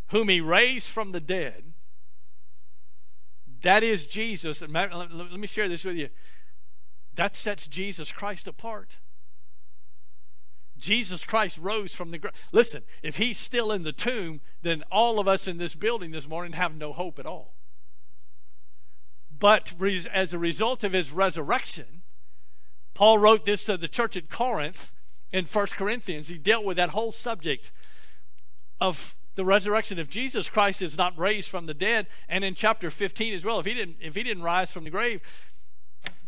whom 0.08 0.28
he 0.28 0.40
raised 0.40 0.88
from 0.88 1.10
the 1.10 1.20
dead. 1.20 1.72
That 3.62 3.82
is 3.82 4.06
Jesus. 4.06 4.60
Let 4.60 4.70
me 4.70 5.46
share 5.48 5.68
this 5.68 5.84
with 5.84 5.96
you. 5.96 6.08
That 7.14 7.34
sets 7.34 7.66
Jesus 7.66 8.12
Christ 8.12 8.46
apart. 8.46 8.98
Jesus 10.78 11.24
Christ 11.24 11.58
rose 11.58 11.94
from 11.94 12.10
the 12.10 12.18
grave. 12.18 12.34
Listen, 12.52 12.82
if 13.02 13.16
he's 13.16 13.38
still 13.38 13.72
in 13.72 13.82
the 13.82 13.92
tomb, 13.92 14.40
then 14.62 14.84
all 14.90 15.18
of 15.18 15.28
us 15.28 15.48
in 15.48 15.58
this 15.58 15.74
building 15.74 16.10
this 16.10 16.28
morning 16.28 16.52
have 16.52 16.74
no 16.74 16.92
hope 16.92 17.18
at 17.18 17.26
all. 17.26 17.54
But 19.38 19.74
as 20.12 20.32
a 20.32 20.38
result 20.38 20.84
of 20.84 20.92
his 20.92 21.12
resurrection, 21.12 22.02
Paul 22.94 23.18
wrote 23.18 23.44
this 23.44 23.64
to 23.64 23.76
the 23.76 23.88
church 23.88 24.16
at 24.16 24.30
Corinth 24.30 24.92
in 25.32 25.44
1 25.44 25.66
Corinthians. 25.68 26.28
He 26.28 26.38
dealt 26.38 26.64
with 26.64 26.78
that 26.78 26.90
whole 26.90 27.12
subject 27.12 27.72
of 28.80 29.14
the 29.34 29.44
resurrection. 29.44 29.98
If 29.98 30.08
Jesus 30.08 30.48
Christ 30.48 30.80
is 30.80 30.96
not 30.96 31.18
raised 31.18 31.50
from 31.50 31.66
the 31.66 31.74
dead, 31.74 32.06
and 32.28 32.42
in 32.42 32.54
chapter 32.54 32.90
15 32.90 33.34
as 33.34 33.44
well, 33.44 33.60
if 33.60 33.66
he 33.66 33.74
didn't, 33.74 33.96
if 34.00 34.14
he 34.14 34.22
didn't 34.22 34.42
rise 34.42 34.70
from 34.70 34.84
the 34.84 34.90
grave, 34.90 35.20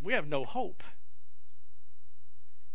we 0.03 0.13
have 0.13 0.29
no 0.29 0.45
hope. 0.45 0.83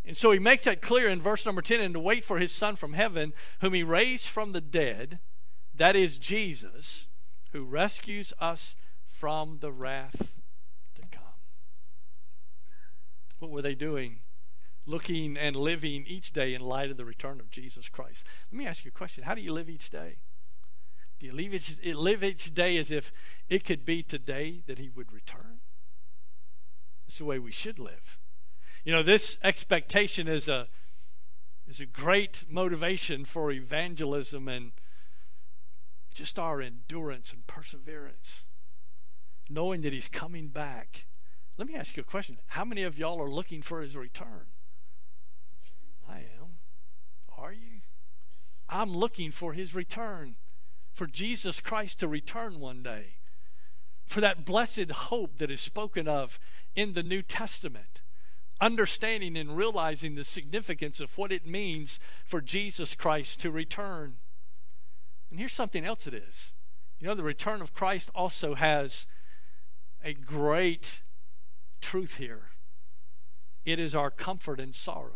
And 0.05 0.17
so 0.17 0.31
he 0.31 0.39
makes 0.39 0.65
that 0.65 0.81
clear 0.81 1.07
in 1.07 1.21
verse 1.21 1.45
number 1.45 1.61
10 1.61 1.79
and 1.79 1.93
to 1.93 1.99
wait 1.99 2.25
for 2.25 2.37
his 2.37 2.51
Son 2.51 2.75
from 2.75 2.93
heaven, 2.93 3.33
whom 3.61 3.73
he 3.73 3.83
raised 3.83 4.27
from 4.27 4.51
the 4.51 4.61
dead, 4.61 5.19
that 5.73 5.95
is 5.95 6.17
Jesus, 6.17 7.07
who 7.51 7.63
rescues 7.63 8.33
us 8.39 8.75
from 9.07 9.59
the 9.61 9.71
wrath 9.71 10.33
to 10.95 11.01
come. 11.09 11.21
What 13.39 13.51
were 13.51 13.61
they 13.61 13.75
doing? 13.75 14.19
Looking 14.85 15.37
and 15.37 15.55
living 15.55 16.03
each 16.05 16.33
day 16.33 16.53
in 16.53 16.59
light 16.59 16.91
of 16.91 16.97
the 16.97 17.05
return 17.05 17.39
of 17.39 17.49
Jesus 17.49 17.87
Christ. 17.87 18.25
Let 18.51 18.57
me 18.57 18.67
ask 18.67 18.83
you 18.83 18.89
a 18.89 18.97
question 18.97 19.23
How 19.23 19.35
do 19.35 19.41
you 19.41 19.53
live 19.53 19.69
each 19.69 19.89
day? 19.89 20.17
Do 21.19 21.27
you 21.27 21.33
live 21.33 21.53
each, 21.53 21.77
live 21.95 22.23
each 22.23 22.53
day 22.53 22.75
as 22.75 22.91
if 22.91 23.13
it 23.47 23.63
could 23.63 23.85
be 23.85 24.03
today 24.03 24.61
that 24.67 24.77
he 24.77 24.89
would 24.89 25.13
return? 25.13 25.61
It's 27.07 27.19
the 27.19 27.25
way 27.25 27.39
we 27.39 27.53
should 27.53 27.79
live. 27.79 28.19
You 28.83 28.91
know, 28.91 29.03
this 29.03 29.37
expectation 29.43 30.27
is 30.27 30.49
a 30.49 30.67
is 31.67 31.79
a 31.79 31.85
great 31.85 32.43
motivation 32.49 33.23
for 33.23 33.49
evangelism 33.49 34.49
and 34.49 34.73
just 36.13 36.37
our 36.37 36.61
endurance 36.61 37.31
and 37.31 37.47
perseverance, 37.47 38.43
knowing 39.49 39.81
that 39.81 39.93
He's 39.93 40.09
coming 40.09 40.49
back. 40.49 41.05
Let 41.57 41.67
me 41.67 41.75
ask 41.75 41.95
you 41.95 42.01
a 42.01 42.05
question. 42.05 42.39
How 42.47 42.65
many 42.65 42.83
of 42.83 42.97
y'all 42.97 43.21
are 43.21 43.29
looking 43.29 43.61
for 43.61 43.81
His 43.81 43.95
return? 43.95 44.47
I 46.07 46.17
am. 46.17 46.57
Are 47.37 47.53
you? 47.53 47.81
I'm 48.67 48.91
looking 48.91 49.31
for 49.31 49.53
His 49.53 49.73
return, 49.73 50.35
for 50.91 51.07
Jesus 51.07 51.61
Christ 51.61 51.99
to 51.99 52.07
return 52.09 52.59
one 52.59 52.83
day, 52.83 53.15
for 54.05 54.19
that 54.19 54.45
blessed 54.45 54.91
hope 54.91 55.37
that 55.37 55.49
is 55.49 55.61
spoken 55.61 56.09
of 56.09 56.37
in 56.75 56.93
the 56.93 57.03
New 57.03 57.21
Testament 57.21 58.02
understanding 58.61 59.37
and 59.37 59.57
realizing 59.57 60.15
the 60.15 60.23
significance 60.23 60.99
of 60.99 61.17
what 61.17 61.31
it 61.31 61.45
means 61.45 61.99
for 62.25 62.41
Jesus 62.41 62.95
Christ 62.95 63.39
to 63.41 63.51
return. 63.51 64.15
And 65.29 65.39
here's 65.39 65.53
something 65.53 65.85
else 65.85 66.07
it 66.07 66.13
is. 66.13 66.53
You 66.99 67.07
know, 67.07 67.15
the 67.15 67.23
return 67.23 67.61
of 67.61 67.73
Christ 67.73 68.09
also 68.13 68.55
has 68.55 69.07
a 70.03 70.13
great 70.13 71.01
truth 71.81 72.17
here. 72.17 72.51
It 73.65 73.79
is 73.79 73.95
our 73.95 74.11
comfort 74.11 74.59
in 74.59 74.73
sorrow. 74.73 75.11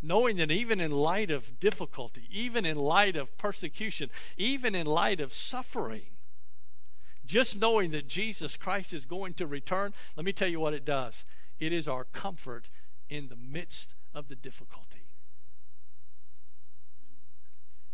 Knowing 0.00 0.36
that 0.36 0.50
even 0.50 0.80
in 0.80 0.90
light 0.90 1.30
of 1.30 1.58
difficulty, 1.60 2.28
even 2.30 2.66
in 2.66 2.76
light 2.76 3.16
of 3.16 3.36
persecution, 3.38 4.10
even 4.36 4.74
in 4.74 4.86
light 4.86 5.20
of 5.20 5.32
suffering, 5.32 6.13
just 7.24 7.58
knowing 7.58 7.90
that 7.92 8.08
Jesus 8.08 8.56
Christ 8.56 8.92
is 8.92 9.06
going 9.06 9.34
to 9.34 9.46
return, 9.46 9.94
let 10.16 10.24
me 10.24 10.32
tell 10.32 10.48
you 10.48 10.60
what 10.60 10.74
it 10.74 10.84
does. 10.84 11.24
It 11.58 11.72
is 11.72 11.88
our 11.88 12.04
comfort 12.04 12.68
in 13.08 13.28
the 13.28 13.36
midst 13.36 13.94
of 14.12 14.28
the 14.28 14.36
difficulty. 14.36 15.08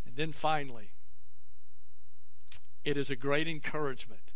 And 0.05 0.17
then 0.17 0.33
finally, 0.33 0.91
it 2.85 2.97
is 2.97 3.11
a 3.11 3.17
great 3.17 3.47
encouragement 3.47 4.33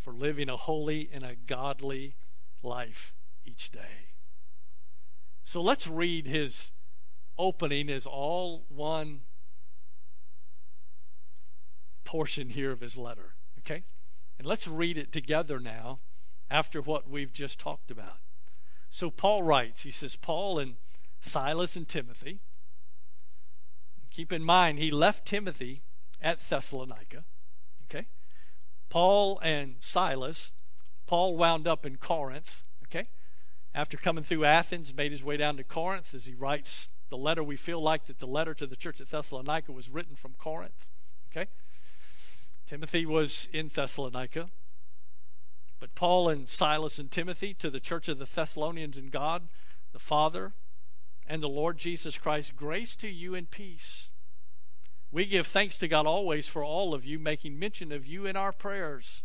for 0.00 0.12
living 0.12 0.48
a 0.48 0.56
holy 0.56 1.08
and 1.12 1.22
a 1.24 1.36
godly 1.36 2.16
life 2.62 3.14
each 3.44 3.70
day. 3.70 4.10
So 5.44 5.62
let's 5.62 5.86
read 5.86 6.26
his 6.26 6.72
opening 7.38 7.88
as 7.90 8.06
all 8.06 8.64
one 8.68 9.20
portion 12.04 12.48
here 12.48 12.72
of 12.72 12.80
his 12.80 12.96
letter. 12.96 13.35
Okay? 13.66 13.82
And 14.38 14.46
let's 14.46 14.68
read 14.68 14.96
it 14.96 15.12
together 15.12 15.58
now 15.58 15.98
after 16.50 16.80
what 16.80 17.10
we've 17.10 17.32
just 17.32 17.58
talked 17.58 17.90
about. 17.90 18.18
So 18.90 19.10
Paul 19.10 19.42
writes, 19.42 19.82
he 19.82 19.90
says, 19.90 20.14
Paul 20.16 20.58
and 20.58 20.76
Silas 21.20 21.76
and 21.76 21.88
Timothy. 21.88 22.40
Keep 24.10 24.32
in 24.32 24.42
mind, 24.42 24.78
he 24.78 24.90
left 24.90 25.26
Timothy 25.26 25.82
at 26.22 26.40
Thessalonica. 26.40 27.24
Okay? 27.84 28.06
Paul 28.88 29.38
and 29.42 29.76
Silas, 29.80 30.52
Paul 31.06 31.36
wound 31.36 31.66
up 31.66 31.84
in 31.84 31.96
Corinth. 31.96 32.62
Okay? 32.84 33.08
After 33.74 33.96
coming 33.96 34.24
through 34.24 34.44
Athens, 34.44 34.94
made 34.94 35.10
his 35.10 35.24
way 35.24 35.36
down 35.36 35.56
to 35.56 35.64
Corinth 35.64 36.14
as 36.14 36.26
he 36.26 36.34
writes 36.34 36.88
the 37.10 37.18
letter. 37.18 37.42
We 37.42 37.56
feel 37.56 37.82
like 37.82 38.06
that 38.06 38.20
the 38.20 38.26
letter 38.26 38.54
to 38.54 38.66
the 38.66 38.76
church 38.76 39.00
at 39.00 39.10
Thessalonica 39.10 39.72
was 39.72 39.88
written 39.88 40.14
from 40.14 40.34
Corinth. 40.38 40.86
Okay? 41.30 41.50
Timothy 42.66 43.06
was 43.06 43.48
in 43.52 43.68
Thessalonica. 43.68 44.48
But 45.78 45.94
Paul 45.94 46.28
and 46.28 46.48
Silas 46.48 46.98
and 46.98 47.10
Timothy 47.10 47.54
to 47.54 47.70
the 47.70 47.80
church 47.80 48.08
of 48.08 48.18
the 48.18 48.24
Thessalonians 48.24 48.96
in 48.96 49.08
God, 49.08 49.48
the 49.92 49.98
Father, 49.98 50.54
and 51.26 51.42
the 51.42 51.48
Lord 51.48 51.78
Jesus 51.78 52.18
Christ, 52.18 52.56
grace 52.56 52.96
to 52.96 53.08
you 53.08 53.34
and 53.34 53.50
peace. 53.50 54.08
We 55.12 55.26
give 55.26 55.46
thanks 55.46 55.78
to 55.78 55.88
God 55.88 56.06
always 56.06 56.48
for 56.48 56.64
all 56.64 56.92
of 56.92 57.04
you, 57.04 57.18
making 57.18 57.58
mention 57.58 57.92
of 57.92 58.06
you 58.06 58.26
in 58.26 58.36
our 58.36 58.52
prayers. 58.52 59.22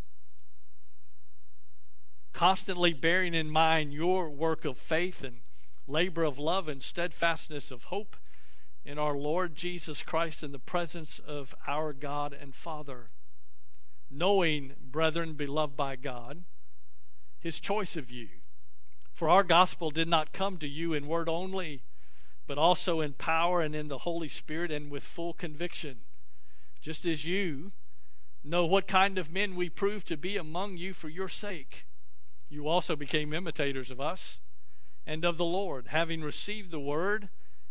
Constantly 2.33 2.93
bearing 2.93 3.33
in 3.33 3.49
mind 3.49 3.93
your 3.93 4.29
work 4.29 4.65
of 4.65 4.77
faith 4.77 5.23
and 5.23 5.37
labor 5.87 6.23
of 6.23 6.37
love 6.37 6.67
and 6.67 6.81
steadfastness 6.81 7.71
of 7.71 7.85
hope 7.85 8.15
in 8.85 8.97
our 8.97 9.15
Lord 9.15 9.55
Jesus 9.55 10.01
Christ 10.01 10.43
in 10.43 10.51
the 10.51 10.59
presence 10.59 11.19
of 11.19 11.55
our 11.67 11.91
God 11.93 12.35
and 12.39 12.55
Father. 12.55 13.09
Knowing, 14.11 14.73
brethren, 14.81 15.33
beloved 15.33 15.77
by 15.77 15.95
God, 15.95 16.43
his 17.39 17.59
choice 17.59 17.95
of 17.95 18.11
you. 18.11 18.27
For 19.13 19.29
our 19.29 19.43
gospel 19.43 19.89
did 19.89 20.07
not 20.07 20.33
come 20.33 20.57
to 20.57 20.67
you 20.67 20.93
in 20.93 21.07
word 21.07 21.29
only, 21.29 21.83
but 22.47 22.57
also 22.57 23.01
in 23.01 23.13
power 23.13 23.61
and 23.61 23.73
in 23.73 23.87
the 23.87 23.99
Holy 23.99 24.27
Spirit 24.27 24.71
and 24.71 24.91
with 24.91 25.03
full 25.03 25.33
conviction. 25.33 25.99
Just 26.81 27.05
as 27.05 27.25
you 27.25 27.71
know 28.43 28.65
what 28.65 28.87
kind 28.87 29.17
of 29.17 29.31
men 29.31 29.55
we 29.55 29.69
proved 29.69 30.07
to 30.07 30.17
be 30.17 30.35
among 30.35 30.77
you 30.77 30.93
for 30.93 31.07
your 31.07 31.29
sake, 31.29 31.85
you 32.49 32.67
also 32.67 32.95
became 32.95 33.33
imitators 33.33 33.91
of 33.91 34.01
us 34.01 34.41
and 35.05 35.23
of 35.23 35.37
the 35.37 35.45
Lord, 35.45 35.87
having 35.87 36.21
received 36.21 36.71
the 36.71 36.79
word 36.79 37.29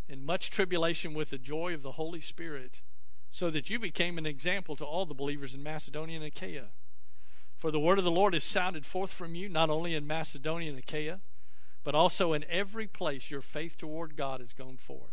in 0.09 0.25
much 0.25 0.51
tribulation 0.51 1.15
with 1.15 1.31
the 1.31 1.39
joy 1.39 1.75
of 1.75 1.83
the 1.83 1.93
Holy 1.93 2.21
Spirit, 2.21 2.81
so 3.31 3.51
that 3.51 3.71
you 3.71 3.79
became 3.79 4.19
an 4.19 4.27
example 4.27 4.77
to 4.77 4.85
all 4.85 5.07
the 5.07 5.15
believers 5.15 5.55
in 5.55 5.63
Macedonia 5.63 6.17
and 6.17 6.25
Achaia. 6.25 6.67
For 7.59 7.71
the 7.71 7.81
word 7.81 7.99
of 7.99 8.05
the 8.05 8.11
Lord 8.11 8.35
is 8.35 8.43
sounded 8.43 8.87
forth 8.87 9.13
from 9.13 9.35
you, 9.35 9.49
not 9.49 9.71
only 9.71 9.95
in 9.95 10.07
Macedonia 10.07 10.71
and 10.71 10.79
Achaia, 10.79 11.21
but 11.85 11.95
also 11.95 12.33
in 12.33 12.45
every 12.49 12.87
place 12.87 13.31
your 13.31 13.41
faith 13.41 13.77
toward 13.77 14.17
God 14.17 14.41
has 14.41 14.53
gone 14.53 14.77
forth, 14.77 15.13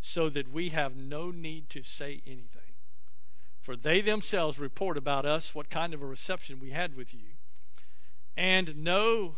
so 0.00 0.28
that 0.28 0.52
we 0.52 0.70
have 0.70 0.96
no 0.96 1.30
need 1.30 1.68
to 1.70 1.82
say 1.82 2.22
anything. 2.26 2.74
For 3.60 3.76
they 3.76 4.00
themselves 4.00 4.58
report 4.58 4.96
about 4.96 5.26
us 5.26 5.54
what 5.54 5.70
kind 5.70 5.94
of 5.94 6.02
a 6.02 6.06
reception 6.06 6.60
we 6.60 6.70
had 6.70 6.96
with 6.96 7.12
you, 7.12 7.36
and 8.36 8.76
know 8.76 9.36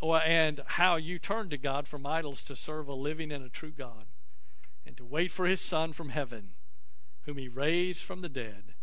or, 0.00 0.20
and 0.22 0.60
how 0.66 0.96
you 0.96 1.18
turned 1.18 1.50
to 1.50 1.58
God 1.58 1.88
from 1.88 2.06
idols 2.06 2.42
to 2.42 2.56
serve 2.56 2.88
a 2.88 2.94
living 2.94 3.32
and 3.32 3.44
a 3.44 3.48
true 3.48 3.72
God, 3.72 4.06
and 4.86 4.96
to 4.96 5.04
wait 5.04 5.30
for 5.30 5.46
his 5.46 5.60
Son 5.60 5.92
from 5.92 6.10
heaven, 6.10 6.50
whom 7.26 7.36
he 7.36 7.48
raised 7.48 8.02
from 8.02 8.22
the 8.22 8.28
dead, 8.28 8.74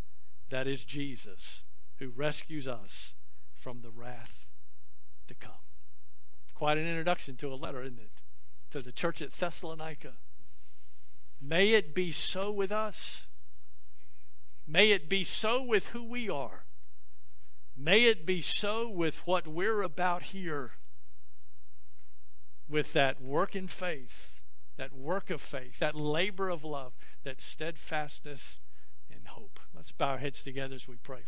that 0.50 0.68
is 0.68 0.84
Jesus, 0.84 1.64
who 1.98 2.10
rescues 2.10 2.68
us 2.68 3.16
from 3.54 3.82
the 3.82 3.90
wrath 3.90 4.46
to 5.28 5.34
come. 5.34 5.52
Quite 6.54 6.78
an 6.78 6.86
introduction 6.86 7.36
to 7.38 7.52
a 7.52 7.56
letter, 7.56 7.82
isn't 7.82 8.00
it? 8.00 8.12
To 8.72 8.82
the 8.82 8.92
church 8.92 9.22
at 9.22 9.32
Thessalonica. 9.32 10.14
May 11.42 11.70
it 11.70 11.96
be 11.96 12.12
so 12.12 12.52
with 12.52 12.72
us. 12.72 13.28
May 14.68 14.92
it 14.92 15.10
be 15.10 15.24
so 15.24 15.62
with 15.62 15.88
who 15.88 16.04
we 16.04 16.30
are. 16.30 16.66
May 17.76 18.06
it 18.06 18.26
be 18.26 18.40
so 18.42 18.88
with 18.90 19.26
what 19.26 19.48
we're 19.48 19.82
about 19.82 20.24
here 20.24 20.72
with 22.70 22.94
that 22.94 23.22
work 23.22 23.56
in 23.56 23.68
faith, 23.68 24.40
that 24.78 24.94
work 24.94 25.30
of 25.30 25.42
faith, 25.42 25.80
that 25.80 25.96
labor 25.96 26.50
of 26.50 26.64
love, 26.64 26.94
that 27.24 27.42
steadfastness 27.42 28.60
and 29.10 29.28
hope. 29.28 29.60
Let's 29.76 29.92
bow 29.92 30.10
our 30.10 30.18
heads 30.18 30.44
together 30.44 30.76
as 30.76 30.88
we 30.88 30.96
pray. 30.96 31.24